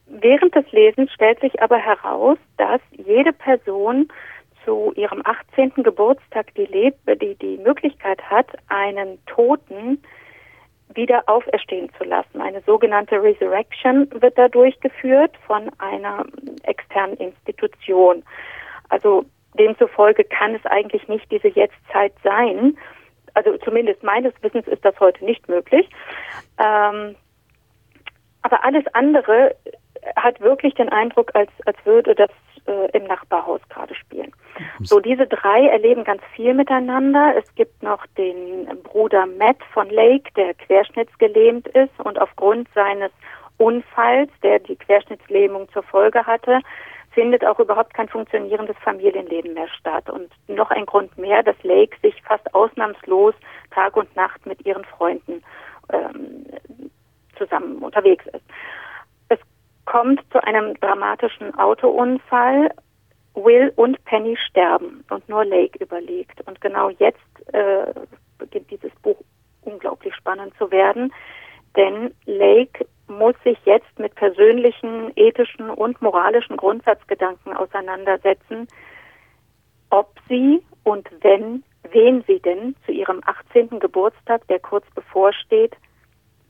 Während 0.07 0.55
des 0.55 0.71
Lesens 0.73 1.13
stellt 1.13 1.41
sich 1.41 1.63
aber 1.63 1.79
heraus, 1.79 2.39
dass 2.57 2.81
jede 2.93 3.33
Person 3.33 4.09
zu 4.65 4.93
ihrem 4.97 5.23
18. 5.25 5.83
Geburtstag 5.83 6.55
die, 6.55 6.67
Leb 6.67 6.95
die, 7.21 7.35
die 7.37 7.59
Möglichkeit 7.59 8.21
hat, 8.29 8.49
einen 8.69 9.25
Toten 9.27 10.03
wieder 10.95 11.23
auferstehen 11.29 11.91
zu 11.97 12.05
lassen. 12.05 12.41
Eine 12.41 12.61
sogenannte 12.63 13.23
Resurrection 13.23 14.09
wird 14.21 14.37
da 14.37 14.49
durchgeführt 14.49 15.37
von 15.47 15.71
einer 15.79 16.25
externen 16.65 17.17
Institution. 17.17 18.25
Also 18.89 19.25
demzufolge 19.59 20.25
kann 20.25 20.55
es 20.55 20.67
eigentlich 20.67 21.07
nicht 21.09 21.31
diese 21.31 21.49
Jetztzeit 21.49 22.13
sein, 22.25 22.77
also 23.35 23.57
zumindest 23.59 24.03
meines 24.03 24.33
Wissens 24.43 24.67
ist 24.67 24.85
das 24.85 24.99
heute 25.01 25.25
nicht 25.25 25.49
möglich. 25.49 25.89
Ähm, 26.59 27.17
aber 28.43 28.65
alles 28.65 28.85
andere 28.95 29.55
hat 30.17 30.41
wirklich 30.41 30.75
den 30.75 30.89
Eindruck, 30.89 31.31
als, 31.35 31.51
als 31.67 31.77
würde 31.85 32.15
das 32.15 32.31
äh, 32.67 32.97
im 32.97 33.05
Nachbarhaus 33.05 33.61
gerade 33.69 33.95
spielen. 33.95 34.33
So, 34.83 35.01
diese 35.01 35.27
drei 35.27 35.67
erleben 35.67 36.05
ganz 36.05 36.23
viel 36.35 36.55
miteinander. 36.55 37.35
Es 37.37 37.55
gibt 37.55 37.83
noch 37.83 38.05
den 38.19 38.67
Bruder 38.83 39.27
Matt 39.27 39.59
von 39.73 39.89
Lake, 39.91 40.31
der 40.37 40.55
querschnittsgelähmt 40.55 41.69
ist 41.69 41.99
und 41.99 42.21
aufgrund 42.21 42.69
seines 42.75 43.11
Unfalls, 43.59 44.31
der 44.43 44.59
die 44.59 44.77
Querschnittslähmung 44.77 45.69
zur 45.73 45.83
Folge 45.83 46.27
hatte, 46.27 46.61
findet 47.13 47.45
auch 47.45 47.59
überhaupt 47.59 47.95
kein 47.95 48.09
funktionierendes 48.09 48.77
Familienleben 48.85 49.55
mehr 49.55 49.69
statt. 49.69 50.09
Und 50.09 50.31
noch 50.49 50.71
ein 50.71 50.87
Grund 50.87 51.17
mehr, 51.19 51.43
dass 51.43 51.57
Lake 51.63 51.97
sich 52.03 52.21
fast 52.23 52.55
ausnahmslos 52.55 53.35
Tag 53.73 53.97
und 53.97 54.15
Nacht 54.17 54.45
mit 54.47 54.65
ihren 54.65 54.85
Freunden 54.85 55.43
ähm, 55.93 56.47
zusammen 57.37 57.79
unterwegs 57.79 58.25
ist. 58.27 58.45
Es 59.29 59.39
kommt 59.87 60.21
zu 60.33 60.43
einem 60.45 60.79
dramatischen 60.81 61.55
Autounfall. 61.59 62.71
Will 63.35 63.73
und 63.77 64.05
Penny 64.05 64.37
sterben 64.37 65.05
und 65.09 65.29
nur 65.29 65.45
Lake 65.45 65.83
überlegt. 65.83 66.41
Und 66.47 66.61
genau 66.61 66.91
jetzt 66.91 67.19
äh, 67.53 67.95
beginnt 68.39 68.71
dieses 68.71 68.93
Buch 69.03 69.17
unglaublich 69.63 70.15
spannend 70.15 70.53
zu 70.59 70.71
werden, 70.71 71.13
denn 71.77 72.13
Lake 72.27 72.87
muss 73.11 73.35
sich 73.45 73.59
jetzt 73.65 73.99
mit 73.99 74.15
persönlichen, 74.15 75.13
ethischen 75.17 75.69
und 75.69 76.01
moralischen 76.01 76.57
Grundsatzgedanken 76.57 77.53
auseinandersetzen, 77.55 78.69
ob 79.91 80.15
sie 80.29 80.63
und 80.85 81.09
wenn, 81.21 81.63
wen 81.91 82.25
sie 82.27 82.41
denn 82.41 82.75
zu 82.87 82.93
ihrem 82.93 83.21
18. 83.27 83.81
Geburtstag, 83.81 84.47
der 84.49 84.61
kurz 84.61 84.87
bevorsteht, 84.95 85.77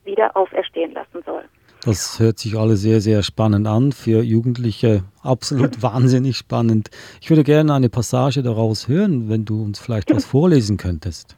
wieder 0.03 0.35
auferstehen 0.37 0.93
lassen 0.93 1.21
soll. 1.25 1.43
Das 1.83 2.19
hört 2.19 2.37
sich 2.37 2.55
alles 2.55 2.81
sehr, 2.81 3.01
sehr 3.01 3.23
spannend 3.23 3.67
an. 3.67 3.91
Für 3.91 4.21
Jugendliche 4.21 5.03
absolut 5.23 5.81
wahnsinnig 5.83 6.37
spannend. 6.37 6.89
Ich 7.21 7.29
würde 7.29 7.43
gerne 7.43 7.73
eine 7.73 7.89
Passage 7.89 8.43
daraus 8.43 8.87
hören, 8.87 9.29
wenn 9.29 9.45
du 9.45 9.63
uns 9.63 9.79
vielleicht 9.79 10.13
was 10.13 10.25
vorlesen 10.31 10.77
könntest. 10.77 11.35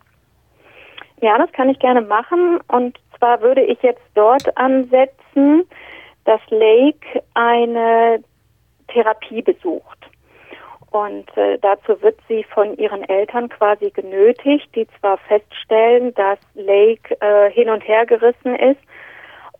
Ja, 1.21 1.37
das 1.37 1.49
kann 1.53 1.69
ich 1.69 1.79
gerne 1.79 2.01
machen. 2.01 2.59
Und 2.67 2.99
zwar 3.23 3.41
würde 3.41 3.61
ich 3.61 3.81
jetzt 3.81 4.03
dort 4.15 4.57
ansetzen, 4.57 5.63
dass 6.25 6.41
Lake 6.49 7.23
eine 7.33 8.21
Therapie 8.89 9.41
besucht. 9.41 9.97
Und 10.91 11.25
äh, 11.37 11.57
dazu 11.61 12.01
wird 12.01 12.19
sie 12.27 12.43
von 12.43 12.75
ihren 12.75 13.07
Eltern 13.07 13.47
quasi 13.47 13.91
genötigt, 13.91 14.67
die 14.75 14.85
zwar 14.99 15.17
feststellen, 15.19 16.13
dass 16.15 16.37
Lake 16.53 17.15
äh, 17.21 17.49
hin 17.49 17.69
und 17.69 17.87
her 17.87 18.05
gerissen 18.05 18.55
ist 18.55 18.81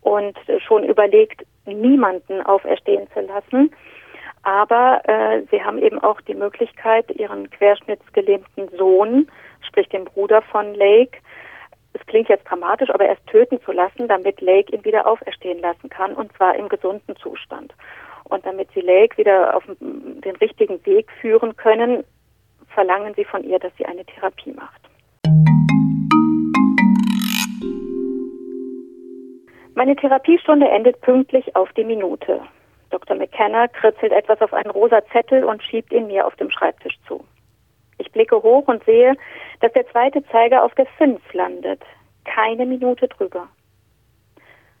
und 0.02 0.38
schon 0.58 0.84
überlegt, 0.84 1.46
niemanden 1.64 2.42
auferstehen 2.42 3.08
zu 3.14 3.20
lassen. 3.20 3.74
Aber 4.42 5.00
äh, 5.08 5.40
sie 5.50 5.64
haben 5.64 5.78
eben 5.78 5.98
auch 6.00 6.20
die 6.20 6.34
Möglichkeit, 6.34 7.10
ihren 7.12 7.48
querschnittsgelähmten 7.48 8.68
Sohn, 8.76 9.26
sprich 9.66 9.88
den 9.88 10.04
Bruder 10.04 10.42
von 10.42 10.74
Lake, 10.74 11.16
es 11.94 12.04
klingt 12.06 12.28
jetzt 12.28 12.44
dramatisch, 12.44 12.90
aber 12.90 13.06
erst 13.06 13.26
töten 13.28 13.60
zu 13.62 13.72
lassen, 13.72 14.08
damit 14.08 14.40
Lake 14.40 14.74
ihn 14.74 14.84
wieder 14.84 15.06
auferstehen 15.06 15.60
lassen 15.60 15.88
kann 15.88 16.14
und 16.14 16.32
zwar 16.36 16.56
im 16.56 16.68
gesunden 16.68 17.16
Zustand. 17.16 17.72
Und 18.24 18.44
damit 18.44 18.68
sie 18.74 18.80
Lake 18.80 19.16
wieder 19.16 19.56
auf 19.56 19.64
den 19.78 20.36
richtigen 20.36 20.84
Weg 20.84 21.10
führen 21.20 21.56
können, 21.56 22.04
verlangen 22.68 23.14
sie 23.14 23.24
von 23.24 23.44
ihr, 23.44 23.58
dass 23.58 23.72
sie 23.76 23.86
eine 23.86 24.04
Therapie 24.04 24.52
macht. 24.52 24.80
Meine 29.74 29.96
Therapiestunde 29.96 30.68
endet 30.68 31.00
pünktlich 31.00 31.54
auf 31.54 31.72
die 31.72 31.84
Minute. 31.84 32.40
Dr. 32.90 33.16
McKenna 33.16 33.68
kritzelt 33.68 34.12
etwas 34.12 34.40
auf 34.40 34.52
einen 34.52 34.70
rosa 34.70 35.04
Zettel 35.12 35.44
und 35.44 35.62
schiebt 35.62 35.92
ihn 35.92 36.06
mir 36.06 36.26
auf 36.26 36.36
dem 36.36 36.50
Schreibtisch 36.50 36.96
zu. 37.06 37.24
Ich 37.98 38.10
blicke 38.12 38.42
hoch 38.42 38.66
und 38.68 38.84
sehe, 38.84 39.14
dass 39.60 39.72
der 39.72 39.86
zweite 39.88 40.24
Zeiger 40.28 40.64
auf 40.64 40.74
der 40.74 40.86
5 40.98 41.20
landet. 41.32 41.80
Keine 42.24 42.66
Minute 42.66 43.08
drüber. 43.08 43.48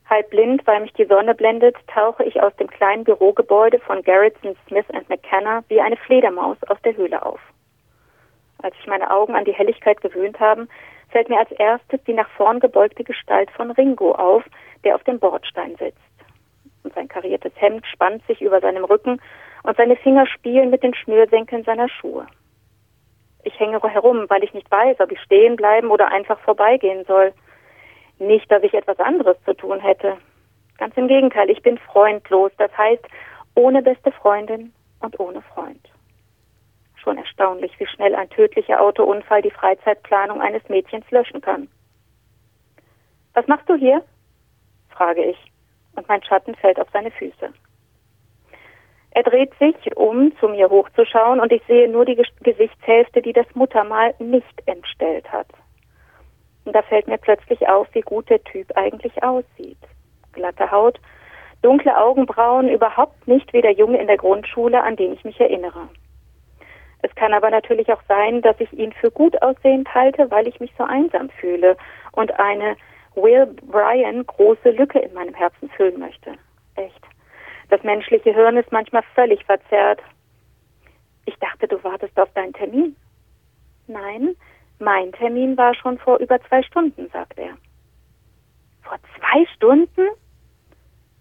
Halb 0.08 0.30
blind, 0.30 0.66
weil 0.66 0.80
mich 0.80 0.92
die 0.92 1.06
Sonne 1.06 1.34
blendet, 1.34 1.76
tauche 1.86 2.24
ich 2.24 2.42
aus 2.42 2.54
dem 2.56 2.68
kleinen 2.68 3.04
Bürogebäude 3.04 3.78
von 3.78 4.02
Garrison, 4.02 4.56
Smith 4.68 4.84
McKenna 5.08 5.64
wie 5.68 5.80
eine 5.80 5.96
Fledermaus 5.96 6.58
aus 6.68 6.80
der 6.84 6.96
Höhle 6.96 7.24
auf. 7.24 7.40
Als 8.62 8.76
sich 8.76 8.86
meine 8.86 9.10
Augen 9.10 9.34
an 9.34 9.44
die 9.44 9.54
Helligkeit 9.54 10.00
gewöhnt 10.00 10.40
haben, 10.40 10.68
fällt 11.10 11.28
mir 11.28 11.38
als 11.38 11.50
erstes 11.52 12.02
die 12.04 12.12
nach 12.12 12.28
vorn 12.30 12.60
gebeugte 12.60 13.04
Gestalt 13.04 13.50
von 13.52 13.70
Ringo 13.70 14.12
auf, 14.12 14.44
der 14.84 14.94
auf 14.94 15.04
dem 15.04 15.18
Bordstein 15.18 15.76
sitzt. 15.76 15.98
Und 16.82 16.94
sein 16.94 17.08
kariertes 17.08 17.52
Hemd 17.56 17.86
spannt 17.86 18.26
sich 18.26 18.42
über 18.42 18.60
seinem 18.60 18.84
Rücken 18.84 19.20
und 19.62 19.76
seine 19.76 19.96
Finger 19.96 20.26
spielen 20.26 20.70
mit 20.70 20.82
den 20.82 20.94
Schnürsenkeln 20.94 21.64
seiner 21.64 21.88
Schuhe. 21.88 22.26
Ich 23.44 23.58
hänge 23.60 23.80
herum, 23.82 24.24
weil 24.28 24.42
ich 24.42 24.54
nicht 24.54 24.70
weiß, 24.70 25.00
ob 25.00 25.12
ich 25.12 25.20
stehen 25.20 25.56
bleiben 25.56 25.90
oder 25.90 26.08
einfach 26.08 26.38
vorbeigehen 26.40 27.04
soll. 27.04 27.32
Nicht, 28.18 28.50
dass 28.50 28.62
ich 28.62 28.74
etwas 28.74 28.98
anderes 28.98 29.36
zu 29.44 29.54
tun 29.54 29.80
hätte. 29.80 30.16
Ganz 30.78 30.96
im 30.96 31.08
Gegenteil, 31.08 31.50
ich 31.50 31.62
bin 31.62 31.78
freundlos, 31.78 32.52
das 32.56 32.76
heißt 32.76 33.06
ohne 33.54 33.82
beste 33.82 34.10
Freundin 34.12 34.72
und 35.00 35.20
ohne 35.20 35.42
Freund. 35.42 35.88
Schon 36.96 37.18
erstaunlich, 37.18 37.78
wie 37.78 37.86
schnell 37.86 38.14
ein 38.14 38.30
tödlicher 38.30 38.80
Autounfall 38.80 39.42
die 39.42 39.50
Freizeitplanung 39.50 40.40
eines 40.40 40.66
Mädchens 40.68 41.08
löschen 41.10 41.40
kann. 41.40 41.68
Was 43.34 43.46
machst 43.46 43.68
du 43.68 43.74
hier? 43.74 44.02
frage 44.90 45.22
ich, 45.24 45.38
und 45.96 46.08
mein 46.08 46.22
Schatten 46.22 46.54
fällt 46.54 46.80
auf 46.80 46.88
seine 46.92 47.10
Füße. 47.10 47.52
Er 49.14 49.22
dreht 49.22 49.52
sich, 49.60 49.96
um 49.96 50.36
zu 50.38 50.48
mir 50.48 50.68
hochzuschauen, 50.68 51.40
und 51.40 51.52
ich 51.52 51.62
sehe 51.66 51.88
nur 51.88 52.04
die 52.04 52.20
Gesichtshälfte, 52.42 53.22
die 53.22 53.32
das 53.32 53.46
Muttermal 53.54 54.14
nicht 54.18 54.62
entstellt 54.66 55.30
hat. 55.32 55.46
Und 56.64 56.74
da 56.74 56.82
fällt 56.82 57.06
mir 57.06 57.18
plötzlich 57.18 57.68
auf, 57.68 57.86
wie 57.92 58.00
gut 58.00 58.28
der 58.28 58.42
Typ 58.42 58.76
eigentlich 58.76 59.22
aussieht. 59.22 59.78
Glatte 60.32 60.68
Haut, 60.70 60.98
dunkle 61.62 61.96
Augenbrauen, 61.96 62.68
überhaupt 62.68 63.28
nicht 63.28 63.52
wie 63.52 63.62
der 63.62 63.72
Junge 63.72 63.98
in 63.98 64.08
der 64.08 64.16
Grundschule, 64.16 64.82
an 64.82 64.96
den 64.96 65.12
ich 65.12 65.24
mich 65.24 65.40
erinnere. 65.40 65.88
Es 67.02 67.14
kann 67.14 67.34
aber 67.34 67.50
natürlich 67.50 67.92
auch 67.92 68.02
sein, 68.08 68.42
dass 68.42 68.58
ich 68.60 68.72
ihn 68.72 68.92
für 68.92 69.10
gut 69.10 69.40
aussehend 69.42 69.94
halte, 69.94 70.30
weil 70.30 70.48
ich 70.48 70.58
mich 70.58 70.72
so 70.76 70.84
einsam 70.84 71.28
fühle 71.28 71.76
und 72.12 72.38
eine 72.40 72.76
Will 73.14 73.46
Bryan 73.46 74.26
große 74.26 74.70
Lücke 74.70 74.98
in 74.98 75.14
meinem 75.14 75.34
Herzen 75.34 75.68
füllen 75.70 76.00
möchte. 76.00 76.32
Echt. 76.74 77.13
Das 77.68 77.82
menschliche 77.82 78.32
Hirn 78.32 78.56
ist 78.56 78.72
manchmal 78.72 79.02
völlig 79.14 79.44
verzerrt. 79.44 80.00
Ich 81.26 81.36
dachte, 81.36 81.66
du 81.68 81.82
wartest 81.82 82.18
auf 82.18 82.32
deinen 82.34 82.52
Termin. 82.52 82.96
Nein, 83.86 84.36
mein 84.78 85.12
Termin 85.12 85.56
war 85.56 85.74
schon 85.74 85.98
vor 85.98 86.18
über 86.18 86.40
zwei 86.42 86.62
Stunden, 86.62 87.08
sagt 87.10 87.38
er. 87.38 87.56
Vor 88.82 88.98
zwei 89.18 89.46
Stunden? 89.54 90.08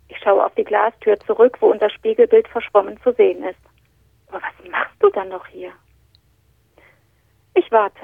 Ich 0.10 0.18
schaue 0.20 0.46
auf 0.46 0.54
die 0.56 0.64
Glastür 0.64 1.20
zurück, 1.22 1.58
wo 1.60 1.68
unser 1.72 1.90
Spiegelbild 1.90 2.48
verschwommen 2.48 3.00
zu 3.02 3.14
sehen 3.14 3.44
ist. 3.44 3.60
Aber 4.28 4.42
was 4.42 4.70
machst 4.70 4.96
du 5.00 5.10
dann 5.10 5.30
noch 5.30 5.48
hier? 5.48 5.72
Ich 7.56 7.72
warte. 7.72 8.02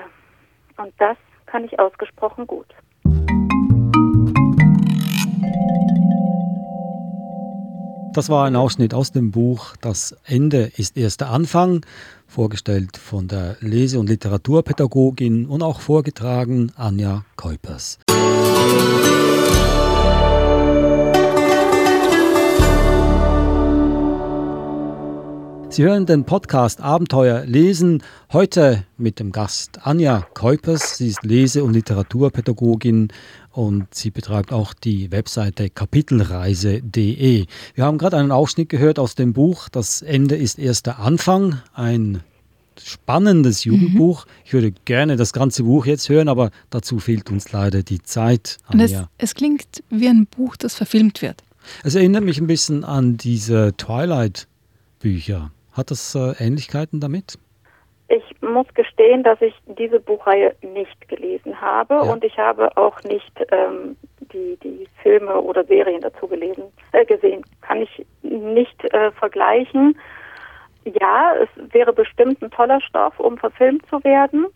Und 0.77 0.93
das 0.99 1.17
kann 1.45 1.65
ich 1.65 1.79
ausgesprochen 1.79 2.47
gut. 2.47 2.73
Das 8.13 8.27
war 8.27 8.45
ein 8.45 8.55
Ausschnitt 8.55 8.93
aus 8.93 9.11
dem 9.11 9.31
Buch 9.31 9.75
Das 9.81 10.15
Ende 10.25 10.71
ist 10.77 10.97
erst 10.97 11.21
der 11.21 11.29
Anfang, 11.29 11.85
vorgestellt 12.27 12.97
von 12.97 13.27
der 13.27 13.57
Lese- 13.59 13.99
und 13.99 14.09
Literaturpädagogin 14.09 15.45
und 15.45 15.61
auch 15.61 15.79
vorgetragen 15.79 16.71
Anja 16.75 17.23
Keupers. 17.35 17.99
Sie 25.71 25.83
hören 25.83 26.07
den 26.07 26.25
Podcast 26.25 26.81
Abenteuer 26.81 27.45
lesen. 27.45 28.01
Heute 28.33 28.85
mit 28.97 29.19
dem 29.19 29.31
Gast 29.31 29.85
Anja 29.85 30.25
Keupers. 30.33 30.97
Sie 30.97 31.09
ist 31.09 31.23
Lese- 31.23 31.63
und 31.63 31.73
Literaturpädagogin 31.73 33.09
und 33.51 33.93
sie 33.93 34.09
betreibt 34.09 34.51
auch 34.51 34.73
die 34.73 35.11
Webseite 35.11 35.69
kapitelreise.de. 35.69 37.45
Wir 37.75 37.85
haben 37.85 37.99
gerade 37.99 38.17
einen 38.17 38.31
Ausschnitt 38.31 38.69
gehört 38.69 38.97
aus 38.97 39.13
dem 39.13 39.33
Buch 39.33 39.69
Das 39.69 40.01
Ende 40.01 40.35
ist 40.35 40.57
erst 40.57 40.87
der 40.87 40.97
Anfang. 40.97 41.61
Ein 41.75 42.23
spannendes 42.83 43.63
mhm. 43.63 43.73
Jugendbuch. 43.73 44.25
Mhm. 44.25 44.31
Ich 44.45 44.53
würde 44.53 44.71
gerne 44.85 45.17
das 45.17 45.33
ganze 45.33 45.63
Buch 45.63 45.85
jetzt 45.85 46.09
hören, 46.09 46.29
aber 46.29 46.49
dazu 46.71 46.97
fehlt 46.97 47.29
uns 47.29 47.51
leider 47.51 47.83
die 47.83 48.01
Zeit. 48.01 48.57
Und 48.71 48.79
es, 48.79 48.95
es 49.19 49.35
klingt 49.35 49.83
wie 49.91 50.07
ein 50.07 50.25
Buch, 50.25 50.55
das 50.57 50.73
verfilmt 50.73 51.21
wird. 51.21 51.43
Es 51.83 51.93
erinnert 51.93 52.23
mich 52.23 52.41
ein 52.41 52.47
bisschen 52.47 52.83
an 52.83 53.17
diese 53.17 53.73
Twilight-Bücher. 53.77 55.51
Hat 55.79 55.91
das 55.91 56.13
äh, 56.13 56.33
Ähnlichkeiten 56.39 56.99
damit? 56.99 57.39
Ich 58.09 58.41
muss 58.41 58.67
gestehen, 58.73 59.23
dass 59.23 59.41
ich 59.41 59.53
diese 59.77 60.01
Buchreihe 60.01 60.53
nicht 60.61 61.07
gelesen 61.07 61.61
habe 61.61 61.93
ja. 61.93 62.01
und 62.01 62.21
ich 62.25 62.37
habe 62.37 62.75
auch 62.75 63.01
nicht 63.03 63.31
ähm, 63.49 63.95
die, 64.33 64.57
die 64.61 64.89
Filme 65.01 65.39
oder 65.39 65.63
Serien 65.63 66.01
dazu 66.01 66.27
gelesen, 66.27 66.63
äh, 66.91 67.05
gesehen. 67.05 67.45
Kann 67.61 67.81
ich 67.81 68.05
nicht 68.23 68.83
äh, 68.93 69.11
vergleichen. 69.11 69.97
Ja, 70.99 71.35
es 71.35 71.73
wäre 71.73 71.93
bestimmt 71.93 72.41
ein 72.41 72.51
toller 72.51 72.81
Stoff, 72.81 73.17
um 73.17 73.37
verfilmt 73.37 73.85
zu 73.89 74.03
werden. 74.03 74.47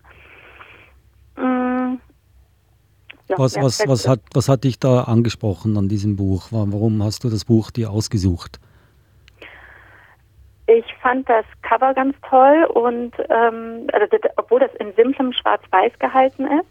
Mm. 1.37 1.99
Ja, 3.29 3.37
was, 3.37 3.55
was, 3.55 3.87
was, 3.87 4.09
hat, 4.09 4.19
was 4.33 4.49
hat 4.49 4.65
dich 4.65 4.77
da 4.77 5.03
angesprochen 5.03 5.77
an 5.77 5.87
diesem 5.87 6.17
Buch? 6.17 6.47
Warum 6.51 7.01
hast 7.01 7.23
du 7.23 7.29
das 7.29 7.45
Buch 7.45 7.71
dir 7.71 7.91
ausgesucht? 7.91 8.59
Ich 10.75 10.91
fand 10.95 11.29
das 11.29 11.45
Cover 11.61 11.93
ganz 11.93 12.15
toll 12.27 12.63
und 12.73 13.13
ähm, 13.29 13.87
also 13.93 14.17
obwohl 14.37 14.59
das 14.59 14.73
in 14.75 14.91
simplem 14.95 15.31
Schwarz-Weiß 15.31 15.99
gehalten 15.99 16.47
ist 16.47 16.69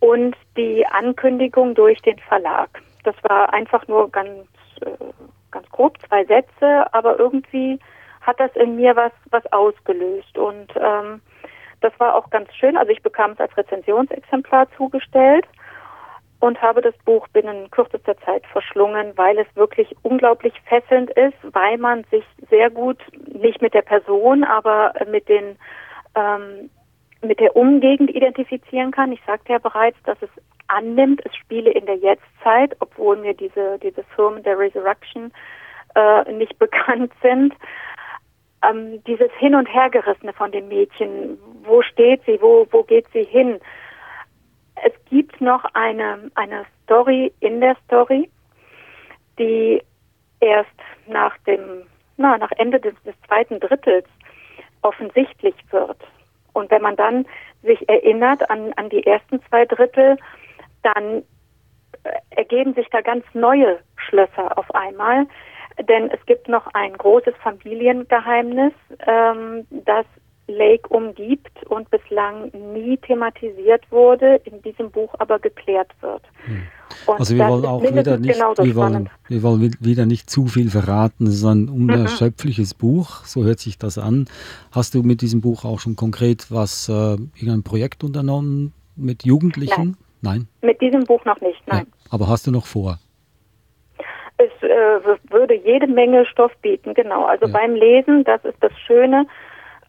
und 0.00 0.34
die 0.56 0.86
Ankündigung 0.86 1.74
durch 1.74 2.00
den 2.00 2.18
Verlag. 2.20 2.80
Das 3.02 3.14
war 3.24 3.52
einfach 3.52 3.86
nur 3.88 4.10
ganz 4.10 4.46
äh, 4.80 4.90
ganz 5.50 5.68
grob 5.70 5.98
zwei 6.08 6.24
Sätze, 6.24 6.86
aber 6.94 7.18
irgendwie 7.18 7.78
hat 8.22 8.40
das 8.40 8.56
in 8.56 8.76
mir 8.76 8.96
was 8.96 9.12
was 9.30 9.44
ausgelöst 9.52 10.38
und 10.38 10.72
ähm, 10.76 11.20
das 11.82 11.92
war 12.00 12.14
auch 12.14 12.30
ganz 12.30 12.48
schön. 12.54 12.78
Also 12.78 12.90
ich 12.90 13.02
bekam 13.02 13.32
es 13.32 13.40
als 13.40 13.54
Rezensionsexemplar 13.54 14.66
zugestellt 14.78 15.44
und 16.44 16.60
habe 16.60 16.82
das 16.82 16.94
Buch 17.06 17.26
binnen 17.28 17.70
kürzester 17.70 18.18
Zeit 18.18 18.44
verschlungen, 18.48 19.12
weil 19.16 19.38
es 19.38 19.46
wirklich 19.54 19.96
unglaublich 20.02 20.52
fesselnd 20.68 21.10
ist, 21.12 21.38
weil 21.54 21.78
man 21.78 22.04
sich 22.10 22.22
sehr 22.50 22.68
gut 22.68 22.98
nicht 23.32 23.62
mit 23.62 23.72
der 23.72 23.80
Person, 23.80 24.44
aber 24.44 24.92
mit 25.10 25.26
den 25.30 25.56
ähm, 26.14 26.68
mit 27.22 27.40
der 27.40 27.56
Umgegend 27.56 28.10
identifizieren 28.10 28.90
kann. 28.90 29.10
Ich 29.10 29.22
sagte 29.26 29.54
ja 29.54 29.58
bereits, 29.58 29.96
dass 30.04 30.18
es 30.20 30.28
annimmt, 30.66 31.22
es 31.24 31.34
spiele 31.34 31.70
in 31.70 31.86
der 31.86 31.96
Jetztzeit, 31.96 32.76
obwohl 32.80 33.16
mir 33.16 33.32
diese 33.32 33.78
diese 33.78 34.04
Firmen 34.14 34.42
der 34.42 34.58
Resurrection 34.58 35.32
äh, 35.94 36.30
nicht 36.30 36.58
bekannt 36.58 37.12
sind. 37.22 37.54
Ähm, 38.62 39.02
dieses 39.06 39.32
Hin- 39.38 39.54
und 39.54 39.72
Hergerissene 39.72 40.34
von 40.34 40.52
dem 40.52 40.68
Mädchen, 40.68 41.38
wo 41.62 41.80
steht 41.80 42.20
sie, 42.26 42.36
wo, 42.42 42.66
wo 42.70 42.82
geht 42.82 43.06
sie 43.14 43.24
hin? 43.24 43.60
Es 44.82 44.92
gibt 45.08 45.40
noch 45.40 45.64
eine, 45.74 46.30
eine 46.34 46.64
Story 46.82 47.32
in 47.40 47.60
der 47.60 47.76
Story, 47.84 48.30
die 49.38 49.82
erst 50.40 50.70
nach 51.06 51.36
dem, 51.46 51.86
na, 52.16 52.38
nach 52.38 52.50
Ende 52.56 52.80
des, 52.80 52.94
des 53.04 53.14
zweiten 53.26 53.60
Drittels 53.60 54.06
offensichtlich 54.82 55.54
wird. 55.70 55.98
Und 56.52 56.70
wenn 56.70 56.82
man 56.82 56.96
dann 56.96 57.26
sich 57.62 57.88
erinnert 57.88 58.48
an, 58.50 58.72
an 58.74 58.88
die 58.90 59.06
ersten 59.06 59.42
zwei 59.48 59.64
Drittel, 59.64 60.16
dann 60.82 61.22
äh, 62.04 62.10
ergeben 62.30 62.74
sich 62.74 62.88
da 62.90 63.00
ganz 63.00 63.24
neue 63.32 63.80
Schlösser 63.96 64.56
auf 64.56 64.72
einmal. 64.74 65.26
Denn 65.88 66.10
es 66.10 66.24
gibt 66.26 66.48
noch 66.48 66.66
ein 66.74 66.96
großes 66.96 67.34
Familiengeheimnis, 67.42 68.72
ähm, 69.06 69.66
das 69.70 70.06
Lake 70.46 70.88
umgibt 70.88 71.64
und 71.68 71.90
bislang 71.90 72.50
nie 72.74 72.96
thematisiert 72.98 73.90
wurde, 73.90 74.40
in 74.44 74.60
diesem 74.62 74.90
Buch 74.90 75.14
aber 75.18 75.38
geklärt 75.38 75.90
wird. 76.00 76.22
Hm. 76.44 76.62
Also 77.06 77.34
wir 77.36 77.48
wollen 77.48 77.64
auch 77.64 77.82
wieder 77.82 78.18
nicht, 78.18 78.38
wir 78.38 78.74
wollen, 78.76 79.08
wir 79.28 79.42
wollen 79.42 79.76
wieder 79.80 80.06
nicht 80.06 80.30
zu 80.30 80.46
viel 80.46 80.70
verraten. 80.70 81.26
Es 81.26 81.34
ist 81.34 81.44
ein 81.44 81.68
unerschöpfliches 81.68 82.74
mhm. 82.74 82.78
Buch, 82.78 83.24
so 83.24 83.44
hört 83.44 83.58
sich 83.58 83.78
das 83.78 83.98
an. 83.98 84.26
Hast 84.70 84.94
du 84.94 85.02
mit 85.02 85.22
diesem 85.22 85.40
Buch 85.40 85.64
auch 85.64 85.80
schon 85.80 85.96
konkret 85.96 86.50
was, 86.50 86.88
äh, 86.88 86.92
irgendein 86.92 87.62
Projekt 87.62 88.04
unternommen 88.04 88.72
mit 88.96 89.24
Jugendlichen? 89.24 89.96
Nein. 90.20 90.46
nein? 90.60 90.70
Mit 90.70 90.80
diesem 90.80 91.04
Buch 91.04 91.24
noch 91.24 91.40
nicht, 91.40 91.62
nein. 91.66 91.86
Ja, 91.86 92.12
aber 92.12 92.28
hast 92.28 92.46
du 92.46 92.50
noch 92.50 92.66
vor? 92.66 92.98
Es 94.36 94.50
äh, 94.62 95.30
würde 95.30 95.54
jede 95.54 95.86
Menge 95.86 96.26
Stoff 96.26 96.52
bieten, 96.60 96.94
genau. 96.94 97.24
Also 97.24 97.46
ja. 97.46 97.52
beim 97.52 97.74
Lesen, 97.74 98.24
das 98.24 98.44
ist 98.44 98.58
das 98.60 98.72
Schöne, 98.86 99.26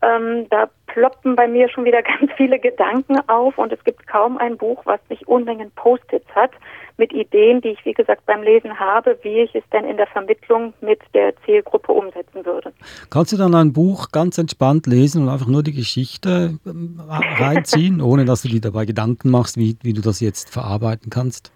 ähm, 0.05 0.47
da 0.49 0.69
ploppen 0.87 1.35
bei 1.35 1.47
mir 1.47 1.69
schon 1.69 1.85
wieder 1.85 2.01
ganz 2.19 2.31
viele 2.37 2.59
Gedanken 2.59 3.17
auf 3.27 3.57
und 3.57 3.71
es 3.71 3.83
gibt 3.83 4.07
kaum 4.07 4.37
ein 4.37 4.57
Buch, 4.57 4.81
was 4.85 4.99
nicht 5.09 5.27
Unmengen 5.27 5.71
Post-its 5.71 6.27
hat 6.35 6.51
mit 6.97 7.11
Ideen, 7.11 7.61
die 7.61 7.69
ich, 7.69 7.83
wie 7.85 7.93
gesagt, 7.93 8.25
beim 8.25 8.41
Lesen 8.41 8.79
habe, 8.79 9.17
wie 9.21 9.41
ich 9.41 9.53
es 9.53 9.63
denn 9.73 9.85
in 9.85 9.97
der 9.97 10.07
Vermittlung 10.07 10.73
mit 10.79 11.01
der 11.13 11.35
Zielgruppe 11.43 11.91
umsetzen 11.91 12.45
würde. 12.45 12.71
Kannst 13.09 13.33
du 13.33 13.37
dann 13.37 13.53
ein 13.53 13.73
Buch 13.73 14.11
ganz 14.11 14.37
entspannt 14.37 14.87
lesen 14.87 15.23
und 15.23 15.29
einfach 15.29 15.47
nur 15.47 15.63
die 15.63 15.73
Geschichte 15.73 16.57
ähm, 16.65 17.01
reinziehen, 17.09 18.01
ohne 18.01 18.25
dass 18.25 18.43
du 18.43 18.47
dir 18.47 18.61
dabei 18.61 18.85
Gedanken 18.85 19.29
machst, 19.29 19.57
wie, 19.57 19.77
wie 19.81 19.93
du 19.93 20.01
das 20.01 20.21
jetzt 20.21 20.53
verarbeiten 20.53 21.09
kannst? 21.09 21.51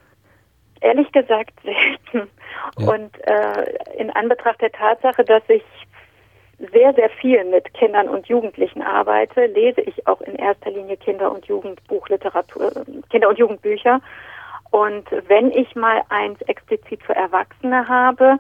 Ehrlich 0.81 1.11
gesagt 1.11 1.53
selten. 1.63 2.29
Ja. 2.77 2.93
Und 2.93 3.11
äh, 3.25 3.97
in 3.97 4.09
Anbetracht 4.09 4.61
der 4.61 4.71
Tatsache, 4.71 5.23
dass 5.23 5.43
ich 5.47 5.63
sehr, 6.71 6.93
sehr 6.93 7.09
viel 7.09 7.43
mit 7.45 7.73
Kindern 7.73 8.09
und 8.09 8.27
Jugendlichen 8.27 8.81
arbeite, 8.81 9.45
lese 9.45 9.81
ich 9.81 10.07
auch 10.07 10.21
in 10.21 10.35
erster 10.35 10.71
Linie 10.71 10.97
Kinder- 10.97 11.31
und 11.31 11.45
Jugendbuchliteratur, 11.45 12.71
Kinder- 13.09 13.29
und 13.29 13.39
Jugendbücher. 13.39 14.01
Und 14.71 15.05
wenn 15.27 15.51
ich 15.51 15.75
mal 15.75 16.01
eins 16.09 16.41
explizit 16.41 17.01
für 17.03 17.15
Erwachsene 17.15 17.87
habe, 17.87 18.37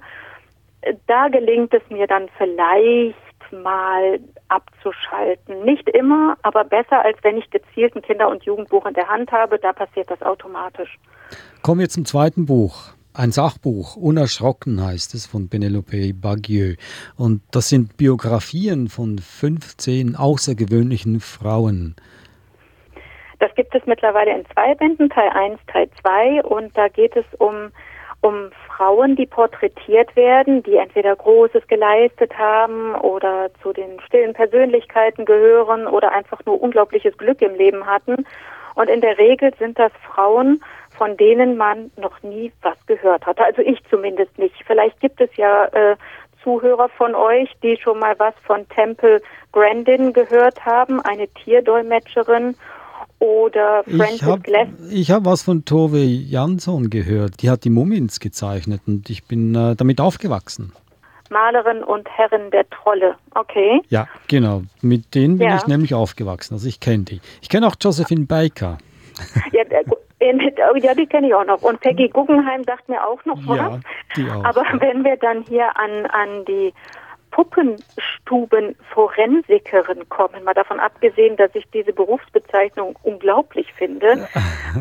da 1.07 1.27
gelingt 1.29 1.73
es 1.73 1.81
mir 1.89 2.07
dann 2.07 2.29
vielleicht 2.37 3.15
mal 3.51 4.19
abzuschalten. 4.49 5.63
Nicht 5.63 5.89
immer, 5.89 6.37
aber 6.43 6.63
besser, 6.63 7.03
als 7.03 7.17
wenn 7.23 7.37
ich 7.37 7.49
gezielt 7.49 7.95
ein 7.95 8.01
Kinder- 8.01 8.29
und 8.29 8.43
Jugendbuch 8.43 8.85
in 8.85 8.93
der 8.93 9.07
Hand 9.07 9.31
habe. 9.31 9.57
Da 9.59 9.73
passiert 9.73 10.11
das 10.11 10.21
automatisch. 10.21 10.99
Kommen 11.61 11.81
wir 11.81 11.89
zum 11.89 12.05
zweiten 12.05 12.45
Buch. 12.45 12.93
Ein 13.19 13.33
Sachbuch, 13.33 13.97
Unerschrocken 13.97 14.81
heißt 14.81 15.13
es, 15.13 15.25
von 15.25 15.49
Penelope 15.49 16.13
Bagieux. 16.13 16.77
Und 17.17 17.41
das 17.51 17.67
sind 17.67 17.97
Biografien 17.97 18.87
von 18.87 19.19
15 19.19 20.15
außergewöhnlichen 20.15 21.19
Frauen. 21.19 21.97
Das 23.39 23.53
gibt 23.55 23.75
es 23.75 23.85
mittlerweile 23.85 24.31
in 24.33 24.45
zwei 24.53 24.73
Bänden, 24.73 25.09
Teil 25.09 25.31
1, 25.31 25.59
Teil 25.67 25.89
2. 26.01 26.43
Und 26.43 26.77
da 26.77 26.87
geht 26.87 27.17
es 27.17 27.25
um, 27.39 27.71
um 28.21 28.51
Frauen, 28.67 29.17
die 29.17 29.25
porträtiert 29.25 30.15
werden, 30.15 30.63
die 30.63 30.77
entweder 30.77 31.13
Großes 31.13 31.67
geleistet 31.67 32.37
haben 32.37 32.95
oder 32.95 33.49
zu 33.61 33.73
den 33.73 33.99
stillen 34.07 34.31
Persönlichkeiten 34.31 35.25
gehören 35.25 35.87
oder 35.87 36.13
einfach 36.13 36.39
nur 36.45 36.61
unglaubliches 36.61 37.17
Glück 37.17 37.41
im 37.41 37.55
Leben 37.55 37.85
hatten. 37.85 38.25
Und 38.75 38.89
in 38.89 39.01
der 39.01 39.17
Regel 39.17 39.53
sind 39.59 39.77
das 39.77 39.91
Frauen, 40.07 40.63
von 40.99 41.15
denen 41.15 41.55
man 41.55 41.91
noch 41.95 42.21
nie 42.23 42.51
was 42.61 42.77
gehört 42.85 43.25
hatte. 43.25 43.43
Also 43.43 43.61
ich 43.61 43.79
zumindest 43.89 44.37
nicht. 44.37 44.53
Vielleicht 44.67 44.99
gibt 44.99 45.21
es 45.21 45.29
ja 45.37 45.65
äh, 45.67 45.95
Zuhörer 46.43 46.89
von 46.89 47.15
euch, 47.15 47.49
die 47.63 47.77
schon 47.81 47.99
mal 47.99 48.15
was 48.19 48.33
von 48.43 48.67
Temple 48.67 49.21
Grandin 49.53 50.11
gehört 50.11 50.65
haben, 50.65 50.99
eine 51.01 51.27
Tierdolmetscherin 51.29 52.55
oder 53.19 53.83
Francis 53.85 54.43
Glass. 54.43 54.67
Ich 54.91 55.09
habe 55.09 55.25
was 55.25 55.41
von 55.41 55.63
Tove 55.63 56.03
Jansson 56.03 56.89
gehört. 56.89 57.41
Die 57.41 57.49
hat 57.49 57.63
die 57.63 57.69
Mummins 57.69 58.19
gezeichnet 58.19 58.81
und 58.85 59.09
ich 59.09 59.25
bin 59.25 59.55
äh, 59.55 59.75
damit 59.77 60.01
aufgewachsen. 60.01 60.73
Malerin 61.29 61.81
und 61.81 62.09
Herrin 62.09 62.51
der 62.51 62.69
Trolle. 62.69 63.15
Okay. 63.35 63.81
Ja, 63.87 64.07
genau. 64.27 64.63
Mit 64.81 65.15
denen 65.15 65.37
bin 65.37 65.47
ja. 65.47 65.57
ich 65.57 65.67
nämlich 65.67 65.93
aufgewachsen. 65.93 66.55
Also 66.55 66.67
ich 66.67 66.81
kenne 66.81 67.03
die. 67.05 67.21
Ich 67.41 67.47
kenne 67.47 67.67
auch 67.67 67.75
Josephine 67.79 68.25
Baker. 68.25 68.79
Ja, 69.53 69.63
ja, 70.81 70.93
die 70.93 71.07
kenne 71.07 71.27
ich 71.27 71.33
auch 71.33 71.45
noch. 71.45 71.61
Und 71.61 71.79
Peggy 71.79 72.09
Guggenheim 72.09 72.63
sagt 72.63 72.89
mir 72.89 73.05
auch 73.05 73.23
noch 73.25 73.39
was. 73.45 73.57
Ja, 73.57 73.79
die 74.15 74.29
auch. 74.29 74.43
Aber 74.43 74.63
wenn 74.79 75.03
wir 75.03 75.17
dann 75.17 75.43
hier 75.43 75.77
an, 75.77 76.05
an 76.07 76.45
die 76.45 76.73
Puppenstuben-Forensikerin 77.31 80.09
kommen, 80.09 80.43
mal 80.43 80.53
davon 80.53 80.79
abgesehen, 80.79 81.37
dass 81.37 81.49
ich 81.53 81.65
diese 81.71 81.93
Berufsbezeichnung 81.93 82.97
unglaublich 83.03 83.71
finde. 83.73 84.27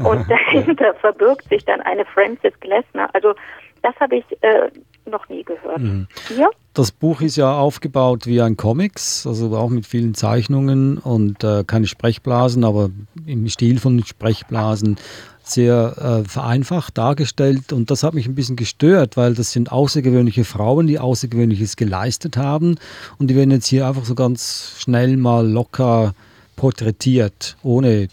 Und 0.05 0.31
dahinter 0.31 0.95
verbirgt 0.95 1.49
sich 1.49 1.65
dann 1.65 1.81
eine 1.83 2.05
Frances 2.05 2.59
Glessner. 2.61 3.11
Also 3.13 3.35
das 3.83 3.95
habe 4.01 4.17
ich 4.17 4.25
äh, 4.43 4.71
noch 5.07 5.29
nie 5.29 5.45
gehört. 5.45 5.79
Mhm. 5.79 6.09
Ja? 6.37 6.49
Das 6.79 6.93
Buch 6.93 7.23
ist 7.23 7.35
ja 7.35 7.59
aufgebaut 7.59 8.29
wie 8.29 8.41
ein 8.41 8.57
Comics, 8.57 9.27
also 9.27 9.57
auch 9.57 9.69
mit 9.69 9.85
vielen 9.85 10.15
Zeichnungen 10.15 10.99
und 10.99 11.43
äh, 11.43 11.65
keine 11.67 11.89
Sprechblasen, 11.89 12.63
aber 12.63 12.91
im 13.27 13.49
Stil 13.49 13.81
von 13.81 14.05
Sprechblasen 14.05 14.95
sehr 15.43 16.23
äh, 16.23 16.29
vereinfacht 16.29 16.97
dargestellt 16.97 17.73
und 17.73 17.91
das 17.91 18.05
hat 18.05 18.15
mich 18.15 18.29
ein 18.29 18.37
bisschen 18.37 18.55
gestört, 18.55 19.17
weil 19.17 19.35
das 19.35 19.51
sind 19.51 19.73
außergewöhnliche 19.73 20.45
Frauen, 20.45 20.87
die 20.87 21.01
Außergewöhnliches 21.01 21.75
geleistet 21.75 22.37
haben 22.37 22.77
und 23.19 23.27
die 23.27 23.35
werden 23.35 23.51
jetzt 23.51 23.67
hier 23.67 23.89
einfach 23.89 24.05
so 24.05 24.15
ganz 24.15 24.75
schnell 24.79 25.17
mal 25.17 25.49
locker 25.49 26.15
porträtiert, 26.55 27.57
ohne 27.65 28.07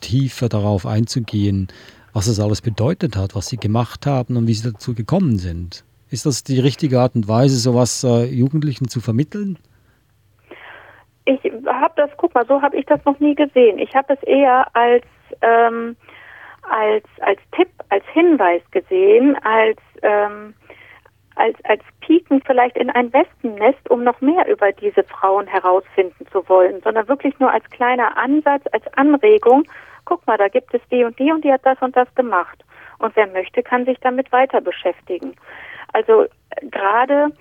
tiefer 0.00 0.48
darauf 0.48 0.86
einzugehen, 0.86 1.68
was 2.14 2.26
das 2.26 2.40
alles 2.40 2.62
bedeutet 2.62 3.14
hat, 3.14 3.36
was 3.36 3.46
sie 3.46 3.58
gemacht 3.58 4.06
haben 4.06 4.36
und 4.36 4.48
wie 4.48 4.54
sie 4.54 4.72
dazu 4.72 4.92
gekommen 4.92 5.38
sind. 5.38 5.84
Ist 6.10 6.26
das 6.26 6.44
die 6.44 6.60
richtige 6.60 7.00
Art 7.00 7.14
und 7.14 7.28
Weise, 7.28 7.56
sowas 7.56 8.04
äh, 8.04 8.24
Jugendlichen 8.24 8.88
zu 8.88 9.00
vermitteln? 9.00 9.58
Ich 11.24 11.40
habe 11.66 11.92
das, 11.96 12.10
guck 12.16 12.34
mal, 12.34 12.46
so 12.46 12.62
habe 12.62 12.76
ich 12.76 12.86
das 12.86 13.04
noch 13.04 13.20
nie 13.20 13.34
gesehen. 13.34 13.78
Ich 13.78 13.94
habe 13.94 14.14
es 14.14 14.22
eher 14.22 14.74
als 14.74 15.04
ähm, 15.42 15.96
als, 16.68 17.04
als 17.20 17.40
Tipp, 17.52 17.68
als 17.88 18.04
Hinweis 18.12 18.62
gesehen, 18.70 19.36
als, 19.42 19.78
ähm, 20.02 20.54
als, 21.36 21.56
als 21.64 21.82
Pieken 22.00 22.42
vielleicht 22.44 22.76
in 22.76 22.90
ein 22.90 23.12
Wespennest, 23.12 23.88
um 23.90 24.04
noch 24.04 24.20
mehr 24.20 24.46
über 24.48 24.72
diese 24.72 25.04
Frauen 25.04 25.46
herausfinden 25.46 26.26
zu 26.32 26.48
wollen, 26.48 26.80
sondern 26.82 27.08
wirklich 27.08 27.38
nur 27.38 27.50
als 27.50 27.68
kleiner 27.70 28.16
Ansatz, 28.16 28.64
als 28.72 28.86
Anregung, 28.94 29.64
guck 30.04 30.26
mal, 30.26 30.38
da 30.38 30.48
gibt 30.48 30.72
es 30.74 30.80
die 30.90 31.04
und 31.04 31.18
die 31.18 31.30
und 31.30 31.44
die 31.44 31.52
hat 31.52 31.64
das 31.64 31.80
und 31.80 31.96
das 31.96 32.12
gemacht. 32.14 32.64
Und 32.98 33.14
wer 33.14 33.28
möchte, 33.28 33.62
kann 33.62 33.84
sich 33.84 33.98
damit 34.00 34.32
weiter 34.32 34.60
beschäftigen. 34.60 35.34
Also 35.98 36.26
gerade 36.70 37.32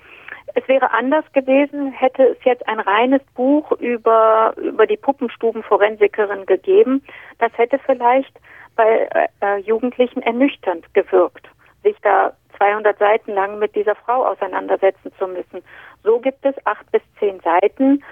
es 0.55 0.67
wäre 0.67 0.91
anders 0.91 1.25
gewesen, 1.33 1.91
hätte 1.91 2.23
es 2.23 2.43
jetzt 2.43 2.67
ein 2.67 2.79
reines 2.79 3.21
Buch 3.35 3.71
über, 3.73 4.55
über 4.57 4.87
die 4.87 4.97
Puppenstubenforensikerin 4.97 6.47
gegeben. 6.47 7.03
Das 7.37 7.55
hätte 7.57 7.77
vielleicht 7.85 8.33
bei 8.75 9.07
äh, 9.41 9.57
Jugendlichen 9.59 10.23
ernüchternd 10.23 10.91
gewirkt, 10.95 11.47
sich 11.83 11.95
da 12.01 12.33
200 12.57 12.97
Seiten 12.97 13.33
lang 13.33 13.59
mit 13.59 13.75
dieser 13.75 13.93
Frau 13.93 14.25
auseinandersetzen 14.25 15.11
zu 15.19 15.27
müssen. 15.27 15.61
So 16.03 16.19
gibt 16.19 16.43
es 16.43 16.55
acht 16.65 16.91
bis 16.91 17.03
zehn 17.19 17.39
Seiten, 17.41 18.03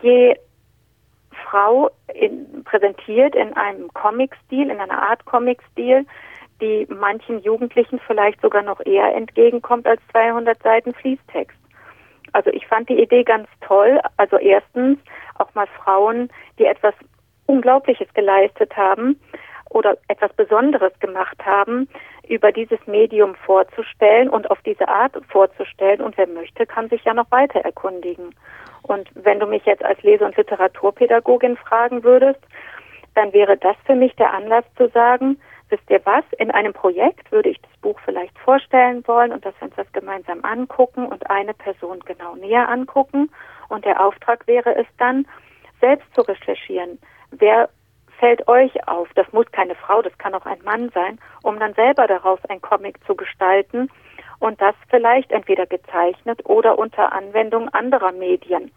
je 0.00 0.34
Frau 1.44 1.90
in, 2.14 2.64
präsentiert 2.64 3.34
in 3.34 3.52
einem 3.54 3.92
Comic-Stil, 3.92 4.70
in 4.70 4.80
einer 4.80 5.02
Art 5.02 5.26
Comic-Stil, 5.26 6.06
die 6.60 6.86
manchen 6.88 7.40
Jugendlichen 7.40 8.00
vielleicht 8.06 8.40
sogar 8.40 8.62
noch 8.62 8.80
eher 8.84 9.14
entgegenkommt 9.14 9.86
als 9.86 10.00
200 10.12 10.62
Seiten 10.62 10.94
Fließtext. 10.94 11.58
Also 12.32 12.50
ich 12.50 12.66
fand 12.66 12.88
die 12.88 13.00
Idee 13.00 13.24
ganz 13.24 13.48
toll. 13.60 14.00
Also 14.16 14.36
erstens 14.36 14.98
auch 15.36 15.52
mal 15.54 15.66
Frauen, 15.82 16.30
die 16.58 16.66
etwas 16.66 16.94
Unglaubliches 17.46 18.12
geleistet 18.14 18.76
haben, 18.76 19.18
oder 19.70 19.96
etwas 20.08 20.32
Besonderes 20.34 20.92
gemacht 20.98 21.38
haben, 21.46 21.88
über 22.28 22.52
dieses 22.52 22.78
Medium 22.86 23.34
vorzustellen 23.34 24.28
und 24.28 24.50
auf 24.50 24.60
diese 24.62 24.88
Art 24.88 25.16
vorzustellen. 25.28 26.00
Und 26.00 26.18
wer 26.18 26.26
möchte, 26.26 26.66
kann 26.66 26.88
sich 26.88 27.04
ja 27.04 27.14
noch 27.14 27.30
weiter 27.30 27.60
erkundigen. 27.60 28.34
Und 28.82 29.08
wenn 29.14 29.38
du 29.40 29.46
mich 29.46 29.64
jetzt 29.64 29.84
als 29.84 30.02
Lese- 30.02 30.24
und 30.24 30.36
Literaturpädagogin 30.36 31.56
fragen 31.56 32.02
würdest, 32.02 32.40
dann 33.14 33.32
wäre 33.32 33.56
das 33.56 33.76
für 33.86 33.94
mich 33.94 34.14
der 34.16 34.32
Anlass 34.34 34.64
zu 34.76 34.88
sagen, 34.88 35.40
wisst 35.70 35.88
ihr 35.88 36.00
was, 36.04 36.24
in 36.38 36.50
einem 36.50 36.72
Projekt 36.72 37.30
würde 37.32 37.50
ich 37.50 37.60
das 37.60 37.76
Buch 37.80 37.98
vielleicht 38.04 38.38
vorstellen 38.38 39.06
wollen 39.06 39.32
und 39.32 39.44
dass 39.44 39.54
wir 39.60 39.68
uns 39.68 39.76
das 39.76 39.90
gemeinsam 39.92 40.44
angucken 40.44 41.06
und 41.06 41.30
eine 41.30 41.54
Person 41.54 42.00
genau 42.00 42.34
näher 42.36 42.68
angucken. 42.68 43.30
Und 43.68 43.84
der 43.84 44.04
Auftrag 44.04 44.46
wäre 44.46 44.74
es 44.76 44.86
dann, 44.98 45.26
selbst 45.80 46.06
zu 46.14 46.22
recherchieren. 46.22 46.98
Wer 47.30 47.70
fällt 48.18 48.46
euch 48.48 48.86
auf, 48.86 49.08
das 49.14 49.32
muss 49.32 49.50
keine 49.50 49.74
Frau, 49.74 50.02
das 50.02 50.16
kann 50.18 50.34
auch 50.34 50.44
ein 50.44 50.62
Mann 50.62 50.90
sein, 50.90 51.18
um 51.42 51.58
dann 51.58 51.72
selber 51.74 52.06
daraus 52.06 52.38
ein 52.48 52.60
Comic 52.60 53.02
zu 53.06 53.14
gestalten 53.14 53.88
und 54.38 54.60
das 54.60 54.74
vielleicht 54.88 55.32
entweder 55.32 55.66
gezeichnet 55.66 56.40
oder 56.44 56.78
unter 56.78 57.12
Anwendung 57.12 57.68
anderer 57.70 58.12
Medien. 58.12 58.70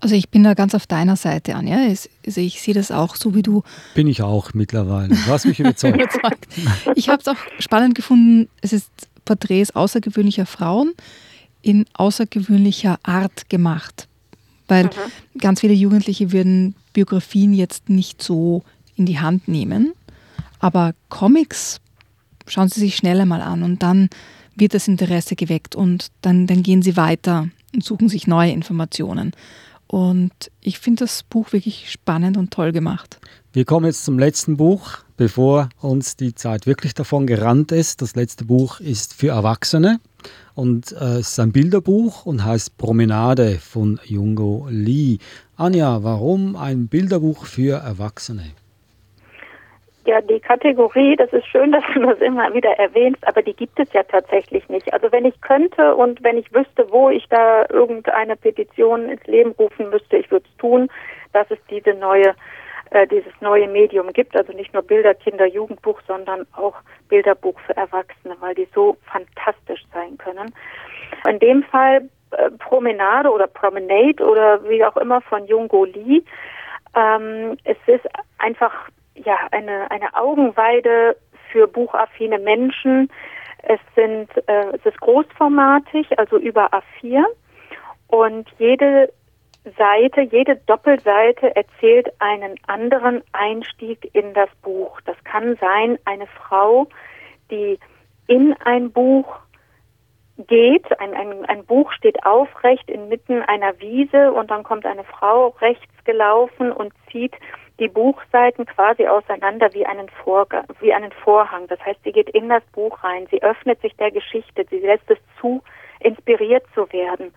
Also 0.00 0.14
ich 0.14 0.28
bin 0.28 0.44
da 0.44 0.54
ganz 0.54 0.74
auf 0.74 0.86
deiner 0.86 1.16
Seite, 1.16 1.54
Anja. 1.54 1.78
Also 1.78 2.40
ich 2.40 2.60
sehe 2.60 2.74
das 2.74 2.90
auch 2.90 3.16
so 3.16 3.34
wie 3.34 3.42
du. 3.42 3.62
Bin 3.94 4.06
ich 4.06 4.22
auch 4.22 4.52
mittlerweile. 4.54 5.08
Du 5.08 5.26
hast 5.26 5.46
mich 5.46 5.58
überzeugt. 5.58 6.16
ich 6.94 7.08
habe 7.08 7.20
es 7.20 7.28
auch 7.28 7.36
spannend 7.58 7.94
gefunden. 7.94 8.48
Es 8.60 8.72
ist 8.72 8.90
Porträts 9.24 9.74
außergewöhnlicher 9.74 10.46
Frauen 10.46 10.92
in 11.62 11.86
außergewöhnlicher 11.94 12.98
Art 13.02 13.48
gemacht. 13.48 14.06
Weil 14.68 14.84
mhm. 14.84 15.38
ganz 15.38 15.60
viele 15.60 15.74
Jugendliche 15.74 16.32
würden 16.32 16.74
Biografien 16.92 17.52
jetzt 17.52 17.88
nicht 17.88 18.22
so 18.22 18.62
in 18.96 19.06
die 19.06 19.18
Hand 19.18 19.48
nehmen. 19.48 19.92
Aber 20.60 20.94
Comics 21.08 21.80
schauen 22.46 22.68
sie 22.68 22.80
sich 22.80 22.96
schneller 22.96 23.26
mal 23.26 23.42
an 23.42 23.62
und 23.62 23.82
dann 23.82 24.08
wird 24.54 24.74
das 24.74 24.88
Interesse 24.88 25.36
geweckt 25.36 25.74
und 25.74 26.08
dann, 26.22 26.46
dann 26.46 26.62
gehen 26.62 26.82
sie 26.82 26.96
weiter 26.96 27.48
und 27.74 27.84
suchen 27.84 28.08
sich 28.08 28.26
neue 28.26 28.52
Informationen. 28.52 29.32
Und 29.88 30.50
ich 30.60 30.78
finde 30.78 31.04
das 31.04 31.22
Buch 31.22 31.52
wirklich 31.52 31.90
spannend 31.90 32.36
und 32.36 32.50
toll 32.52 32.72
gemacht. 32.72 33.20
Wir 33.52 33.64
kommen 33.64 33.86
jetzt 33.86 34.04
zum 34.04 34.18
letzten 34.18 34.56
Buch, 34.56 34.98
bevor 35.16 35.68
uns 35.80 36.16
die 36.16 36.34
Zeit 36.34 36.66
wirklich 36.66 36.92
davon 36.92 37.26
gerannt 37.26 37.72
ist. 37.72 38.02
Das 38.02 38.16
letzte 38.16 38.44
Buch 38.44 38.80
ist 38.80 39.14
für 39.14 39.28
Erwachsene 39.28 40.00
und 40.54 40.92
äh, 40.92 41.18
es 41.18 41.28
ist 41.28 41.40
ein 41.40 41.52
Bilderbuch 41.52 42.26
und 42.26 42.44
heißt 42.44 42.76
Promenade 42.76 43.58
von 43.58 44.00
Jungo 44.04 44.66
Lee. 44.70 45.18
Anja, 45.56 46.02
warum 46.02 46.56
ein 46.56 46.88
Bilderbuch 46.88 47.46
für 47.46 47.78
Erwachsene? 47.78 48.44
Ja, 50.06 50.20
die 50.20 50.38
Kategorie, 50.38 51.16
das 51.16 51.32
ist 51.32 51.46
schön, 51.48 51.72
dass 51.72 51.82
du 51.92 52.00
das 52.00 52.20
immer 52.20 52.54
wieder 52.54 52.70
erwähnst, 52.78 53.26
aber 53.26 53.42
die 53.42 53.54
gibt 53.54 53.78
es 53.80 53.92
ja 53.92 54.04
tatsächlich 54.04 54.68
nicht. 54.68 54.92
Also 54.92 55.10
wenn 55.10 55.24
ich 55.24 55.40
könnte 55.40 55.96
und 55.96 56.22
wenn 56.22 56.38
ich 56.38 56.54
wüsste, 56.54 56.90
wo 56.90 57.10
ich 57.10 57.28
da 57.28 57.66
irgendeine 57.68 58.36
Petition 58.36 59.08
ins 59.08 59.26
Leben 59.26 59.50
rufen 59.58 59.90
müsste, 59.90 60.16
ich 60.16 60.30
würde 60.30 60.46
es 60.48 60.56
tun, 60.58 60.88
dass 61.32 61.50
es 61.50 61.58
diese 61.68 61.92
neue, 61.94 62.34
äh, 62.90 63.06
dieses 63.08 63.32
neue 63.40 63.66
Medium 63.66 64.12
gibt. 64.12 64.36
Also 64.36 64.52
nicht 64.52 64.72
nur 64.72 64.84
Bilder, 64.84 65.12
Kinder, 65.12 65.46
Jugendbuch, 65.46 66.00
sondern 66.06 66.46
auch 66.52 66.76
Bilderbuch 67.08 67.58
für 67.66 67.76
Erwachsene, 67.76 68.36
weil 68.38 68.54
die 68.54 68.68
so 68.72 68.96
fantastisch 69.10 69.84
sein 69.92 70.16
können. 70.18 70.54
In 71.28 71.40
dem 71.40 71.64
Fall 71.64 72.08
äh, 72.30 72.50
Promenade 72.60 73.28
oder 73.28 73.48
Promenade 73.48 74.24
oder 74.24 74.62
wie 74.68 74.84
auch 74.84 74.96
immer 74.98 75.20
von 75.22 75.46
Jungo 75.46 75.84
Lee. 75.84 76.22
Ähm, 76.94 77.56
es 77.64 77.76
ist 77.86 78.06
einfach 78.38 78.72
ja, 79.24 79.36
eine, 79.50 79.90
eine 79.90 80.14
Augenweide 80.14 81.16
für 81.50 81.66
buchaffine 81.66 82.38
Menschen. 82.38 83.10
Es 83.62 83.80
sind, 83.94 84.28
äh, 84.46 84.74
es 84.74 84.84
ist 84.84 85.00
großformatig, 85.00 86.18
also 86.18 86.38
über 86.38 86.70
A4 86.72 87.24
und 88.08 88.48
jede 88.58 89.12
Seite, 89.76 90.20
jede 90.20 90.56
Doppelseite 90.66 91.56
erzählt 91.56 92.08
einen 92.20 92.56
anderen 92.68 93.22
Einstieg 93.32 94.08
in 94.14 94.32
das 94.34 94.48
Buch. 94.62 95.00
Das 95.04 95.16
kann 95.24 95.56
sein, 95.56 95.98
eine 96.04 96.26
Frau, 96.28 96.86
die 97.50 97.78
in 98.28 98.54
ein 98.64 98.92
Buch 98.92 99.26
geht. 100.46 100.86
Ein, 101.00 101.14
ein, 101.14 101.44
ein 101.46 101.64
Buch 101.64 101.92
steht 101.92 102.24
aufrecht 102.24 102.88
inmitten 102.88 103.42
einer 103.42 103.78
Wiese 103.80 104.32
und 104.32 104.50
dann 104.50 104.62
kommt 104.62 104.86
eine 104.86 105.04
Frau 105.04 105.48
rechts 105.60 106.04
gelaufen 106.04 106.70
und 106.70 106.92
zieht 107.10 107.34
die 107.78 107.88
Buchseiten 107.88 108.66
quasi 108.66 109.06
auseinander 109.06 109.72
wie 109.74 109.86
einen, 109.86 110.10
wie 110.80 110.92
einen 110.92 111.12
Vorhang. 111.12 111.66
Das 111.68 111.80
heißt, 111.84 112.00
sie 112.04 112.12
geht 112.12 112.30
in 112.30 112.48
das 112.48 112.62
Buch 112.72 113.02
rein, 113.04 113.26
sie 113.30 113.42
öffnet 113.42 113.80
sich 113.80 113.94
der 113.96 114.10
Geschichte, 114.10 114.64
sie 114.70 114.78
lässt 114.78 115.10
es 115.10 115.18
zu, 115.40 115.62
inspiriert 116.00 116.64
zu 116.74 116.90
werden. 116.92 117.34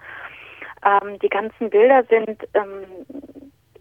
Ähm, 0.86 1.19
die 1.19 1.30
ganzen 1.30 1.69
Bilder 1.69 2.04
sind 2.04 2.47
ähm, 2.54 2.86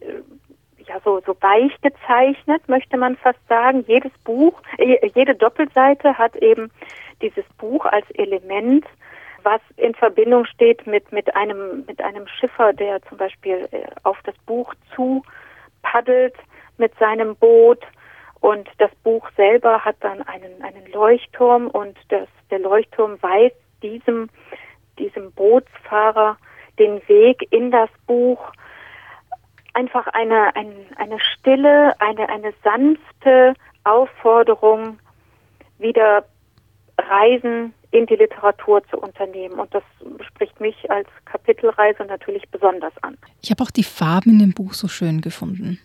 äh, 0.00 0.82
ja 0.84 1.00
so, 1.04 1.20
so 1.24 1.36
weich 1.40 1.72
gezeichnet, 1.80 2.68
möchte 2.68 2.96
man 2.96 3.16
fast 3.16 3.38
sagen. 3.48 3.84
Jedes 3.86 4.12
Buch, 4.24 4.60
äh, 4.78 5.06
jede 5.14 5.36
Doppelseite 5.36 6.18
hat 6.18 6.34
eben 6.36 6.70
dieses 7.22 7.44
Buch 7.58 7.84
als 7.84 8.08
Element 8.12 8.84
was 9.44 9.60
in 9.76 9.94
Verbindung 9.94 10.44
steht 10.46 10.86
mit, 10.86 11.12
mit 11.12 11.34
einem, 11.36 11.84
mit 11.86 12.00
einem 12.02 12.26
Schiffer, 12.26 12.72
der 12.72 13.00
zum 13.02 13.18
Beispiel 13.18 13.68
äh, 13.70 13.86
auf 14.02 14.18
das 14.24 14.34
Buch 14.46 14.74
zu 14.94 15.22
paddelt 15.82 16.34
mit 16.76 16.96
seinem 16.98 17.36
Boot 17.36 17.84
und 18.40 18.68
das 18.78 18.90
Buch 19.02 19.28
selber 19.36 19.84
hat 19.84 19.96
dann 20.00 20.22
einen, 20.22 20.62
einen 20.62 20.90
Leuchtturm 20.92 21.68
und 21.68 21.96
das, 22.08 22.28
der 22.50 22.60
Leuchtturm 22.60 23.20
weist 23.20 23.56
diesem, 23.82 24.28
diesem 24.98 25.32
Bootsfahrer 25.32 26.36
den 26.78 27.06
Weg 27.08 27.46
in 27.50 27.70
das 27.70 27.90
Buch. 28.06 28.52
Einfach 29.74 30.06
eine, 30.08 30.54
eine, 30.54 30.74
eine 30.96 31.18
stille, 31.20 31.94
eine, 32.00 32.28
eine 32.28 32.52
sanfte 32.62 33.54
Aufforderung, 33.84 34.98
wieder 35.78 36.24
Reisen 37.08 37.74
in 37.90 38.06
die 38.06 38.16
Literatur 38.16 38.82
zu 38.90 38.98
unternehmen. 38.98 39.58
Und 39.58 39.72
das 39.74 39.82
spricht 40.26 40.60
mich 40.60 40.90
als 40.90 41.08
Kapitelreise 41.24 42.04
natürlich 42.04 42.48
besonders 42.50 42.92
an. 43.02 43.16
Ich 43.42 43.50
habe 43.50 43.62
auch 43.62 43.70
die 43.70 43.84
Farben 43.84 44.30
in 44.30 44.38
dem 44.38 44.52
Buch 44.52 44.74
so 44.74 44.88
schön 44.88 45.20
gefunden. 45.20 45.78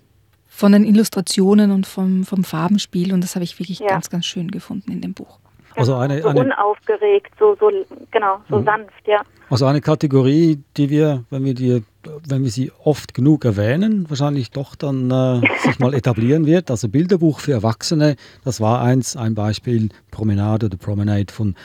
Von 0.50 0.74
den 0.74 0.84
Illustrationen 0.86 1.72
und 1.72 1.88
vom, 1.88 2.26
vom 2.26 2.44
Farbenspiel. 2.44 3.14
Und 3.14 3.24
das 3.24 3.36
habe 3.36 3.44
ich 3.44 3.58
wirklich 3.60 3.80
ja. 3.80 3.88
ganz, 3.88 4.10
ganz 4.10 4.26
schön 4.26 4.52
gefunden 4.52 4.92
in 4.92 5.02
dem 5.02 5.14
Buch. 5.14 5.40
Also 5.76 5.96
eine, 5.96 6.22
so 6.22 6.28
eine, 6.28 6.42
unaufgeregt, 6.42 7.34
so, 7.40 7.56
so 7.60 7.72
genau, 8.12 8.42
so 8.50 8.60
mhm. 8.60 8.66
sanft, 8.66 9.08
ja. 9.08 9.22
Also 9.50 9.66
eine 9.66 9.82
Kategorie, 9.82 10.62
die 10.78 10.90
wir, 10.90 11.24
wenn 11.32 11.44
wir 11.46 11.56
die, 11.56 11.84
wenn 12.28 12.44
wir 12.44 12.52
sie 12.52 12.72
oft 12.84 13.14
genug 13.14 13.46
erwähnen, 13.46 14.10
wahrscheinlich 14.10 14.52
doch 14.52 14.76
dann 14.76 15.12
äh, 15.12 15.42
sich 15.64 15.80
mal 15.80 15.94
etablieren 15.94 16.46
wird. 16.46 16.72
Also 16.72 16.90
Bilderbuch 16.90 17.40
für 17.40 17.54
Erwachsene, 17.54 18.16
das 18.44 18.60
war 18.60 18.82
eins, 18.82 19.16
ein 19.16 19.36
Beispiel, 19.36 19.90
Promenade 20.12 20.68
oder 20.68 20.78
Promenade 20.78 21.32
von 21.34 21.56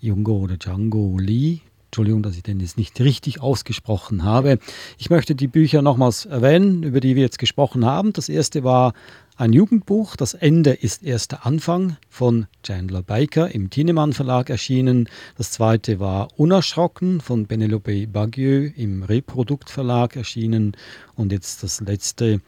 Jungo 0.00 0.38
oder 0.38 0.56
Django 0.56 1.18
Lee. 1.18 1.60
Entschuldigung, 1.86 2.22
dass 2.22 2.36
ich 2.36 2.42
den 2.42 2.60
jetzt 2.60 2.76
nicht 2.76 3.00
richtig 3.00 3.40
ausgesprochen 3.40 4.22
habe. 4.24 4.58
Ich 4.98 5.08
möchte 5.08 5.34
die 5.34 5.46
Bücher 5.46 5.82
nochmals 5.82 6.26
erwähnen, 6.26 6.82
über 6.82 7.00
die 7.00 7.14
wir 7.14 7.22
jetzt 7.22 7.38
gesprochen 7.38 7.86
haben. 7.86 8.12
Das 8.12 8.28
erste 8.28 8.64
war 8.64 8.92
ein 9.38 9.52
Jugendbuch, 9.52 10.16
Das 10.16 10.32
Ende 10.32 10.70
ist 10.70 11.02
erst 11.02 11.32
der 11.32 11.44
Anfang 11.46 11.98
von 12.08 12.46
Chandler 12.62 13.02
Baker 13.02 13.50
im 13.54 13.68
Thienemann 13.68 14.14
Verlag 14.14 14.48
erschienen. 14.48 15.10
Das 15.36 15.50
zweite 15.50 16.00
war 16.00 16.28
Unerschrocken 16.38 17.20
von 17.20 17.46
Penelope 17.46 18.06
Bagieux 18.06 18.72
im 18.76 19.02
Reprodukt 19.02 19.68
Verlag 19.68 20.16
erschienen. 20.16 20.74
Und 21.16 21.32
jetzt 21.32 21.62
das 21.62 21.80
letzte 21.82 22.40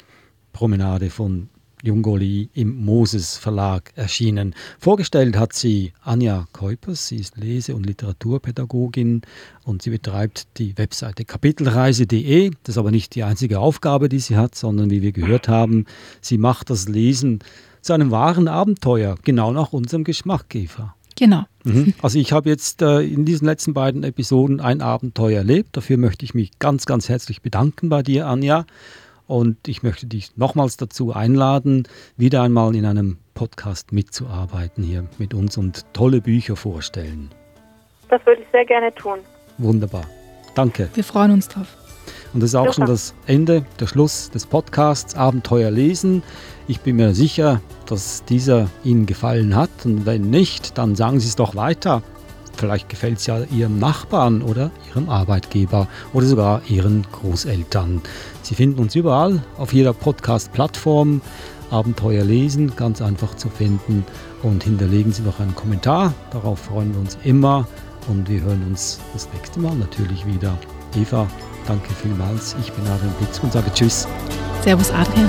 Promenade 0.55 1.11
von 1.11 1.51
Jungoli 1.83 2.51
im 2.55 2.85
Moses 2.85 3.37
Verlag 3.37 3.93
erschienen. 3.95 4.55
Vorgestellt 4.79 5.37
hat 5.37 5.53
sie 5.53 5.93
Anja 6.03 6.47
Keupers. 6.53 7.09
Sie 7.09 7.17
ist 7.17 7.37
Lese- 7.37 7.75
und 7.75 7.87
Literaturpädagogin 7.87 9.23
und 9.65 9.83
sie 9.83 9.91
betreibt 9.91 10.47
die 10.59 10.77
Webseite 10.77 11.25
kapitelreise.de. 11.25 12.51
Das 12.63 12.75
ist 12.75 12.79
aber 12.79 12.91
nicht 12.91 13.15
die 13.15 13.23
einzige 13.23 13.61
Aufgabe, 13.61 14.09
die 14.09 14.19
sie 14.19 14.37
hat, 14.37 14.55
sondern 14.55 14.91
wie 14.91 15.03
wir 15.03 15.13
gehört 15.13 15.49
haben, 15.49 15.87
sie 16.21 16.39
macht 16.39 16.71
das 16.71 16.89
Lesen 16.89 17.41
zu 17.81 17.93
einem 17.93 18.11
wahren 18.11 18.49
Abenteuer, 18.49 19.17
genau 19.23 19.53
nach 19.53 19.73
unserem 19.73 20.05
Geschmack, 20.05 20.55
Eva. 20.55 20.95
Genau. 21.17 21.45
Mhm. 21.65 21.95
Also 22.01 22.19
ich 22.19 22.33
habe 22.33 22.49
jetzt 22.49 22.81
äh, 22.81 23.01
in 23.01 23.25
diesen 23.25 23.47
letzten 23.47 23.75
beiden 23.75 24.05
Episoden 24.05 24.61
ein 24.61 24.81
Abenteuer 24.81 25.39
erlebt. 25.39 25.77
Dafür 25.77 25.97
möchte 25.97 26.25
ich 26.25 26.33
mich 26.33 26.59
ganz, 26.61 26.87
ganz 26.87 27.09
herzlich 27.09 27.43
bedanken 27.43 27.89
bei 27.89 28.03
dir, 28.03 28.29
Anja. 28.29 28.67
Und 29.29 29.69
ich 29.69 29.83
möchte 29.83 30.07
dich 30.07 30.37
nochmals 30.37 30.79
dazu 30.79 31.13
einladen, 31.13 31.87
wieder 32.17 32.43
einmal 32.43 32.75
in 32.75 32.87
einem 32.87 33.19
Podcast 33.35 33.93
mitzuarbeiten 33.93 34.83
hier 34.83 35.05
mit 35.19 35.35
uns 35.35 35.59
und 35.59 35.85
tolle 35.93 36.23
Bücher 36.23 36.57
vorstellen. 36.57 37.31
Das 38.09 38.25
würde 38.25 38.41
ich 38.41 38.49
sehr 38.51 38.65
gerne 38.65 38.93
tun. 38.95 39.19
Wunderbar. 39.59 40.07
Danke. 40.55 40.89
Wir 40.95 41.05
freuen 41.05 41.33
uns 41.33 41.47
drauf. 41.47 41.69
Und 42.33 42.43
das 42.43 42.51
ist 42.51 42.55
auch 42.55 42.73
Super. 42.73 42.75
schon 42.75 42.87
das 42.87 43.15
Ende, 43.27 43.67
der 43.79 43.87
Schluss 43.87 44.31
des 44.31 44.47
Podcasts 44.47 45.15
Abenteuer 45.15 45.71
lesen. 45.71 46.23
Ich 46.67 46.81
bin 46.81 46.97
mir 46.97 47.15
sicher, 47.15 47.61
dass 47.85 48.25
dieser 48.25 48.69
Ihnen 48.83 49.05
gefallen 49.05 49.55
hat. 49.55 49.71
Und 49.85 50.07
wenn 50.07 50.31
nicht, 50.31 50.79
dann 50.79 50.97
sagen 50.97 51.21
Sie 51.21 51.29
es 51.29 51.37
doch 51.37 51.55
weiter. 51.55 52.03
Vielleicht 52.59 52.89
gefällt 52.89 53.19
es 53.19 53.27
ja 53.27 53.45
Ihrem 53.45 53.79
Nachbarn 53.79 54.43
oder 54.43 54.71
Ihrem 54.91 55.09
Arbeitgeber 55.09 55.87
oder 56.13 56.27
sogar 56.27 56.63
Ihren 56.69 57.07
Großeltern. 57.13 58.03
Sie 58.43 58.55
finden 58.55 58.81
uns 58.81 58.95
überall 58.95 59.43
auf 59.57 59.73
jeder 59.73 59.93
Podcast-Plattform. 59.93 61.21
Abenteuer 61.71 62.25
lesen, 62.25 62.75
ganz 62.75 63.01
einfach 63.01 63.37
zu 63.37 63.49
finden. 63.49 64.05
Und 64.43 64.65
hinterlegen 64.65 65.13
Sie 65.13 65.23
noch 65.23 65.39
einen 65.39 65.55
Kommentar. 65.55 66.15
Darauf 66.31 66.59
freuen 66.61 66.93
wir 66.93 67.01
uns 67.01 67.17
immer. 67.25 67.67
Und 68.09 68.29
wir 68.29 68.41
hören 68.41 68.65
uns 68.69 69.01
das 69.13 69.29
nächste 69.35 69.61
Mal 69.61 69.75
natürlich 69.77 70.27
wieder. 70.27 70.59
Eva, 70.97 71.29
danke 71.67 71.93
vielmals. 71.95 72.57
Ich 72.61 72.73
bin 72.73 72.87
Adrian 72.87 73.15
Pitzk 73.21 73.43
und 73.45 73.53
sage 73.53 73.71
Tschüss. 73.73 74.09
Servus, 74.63 74.91
Adrian. 74.91 75.29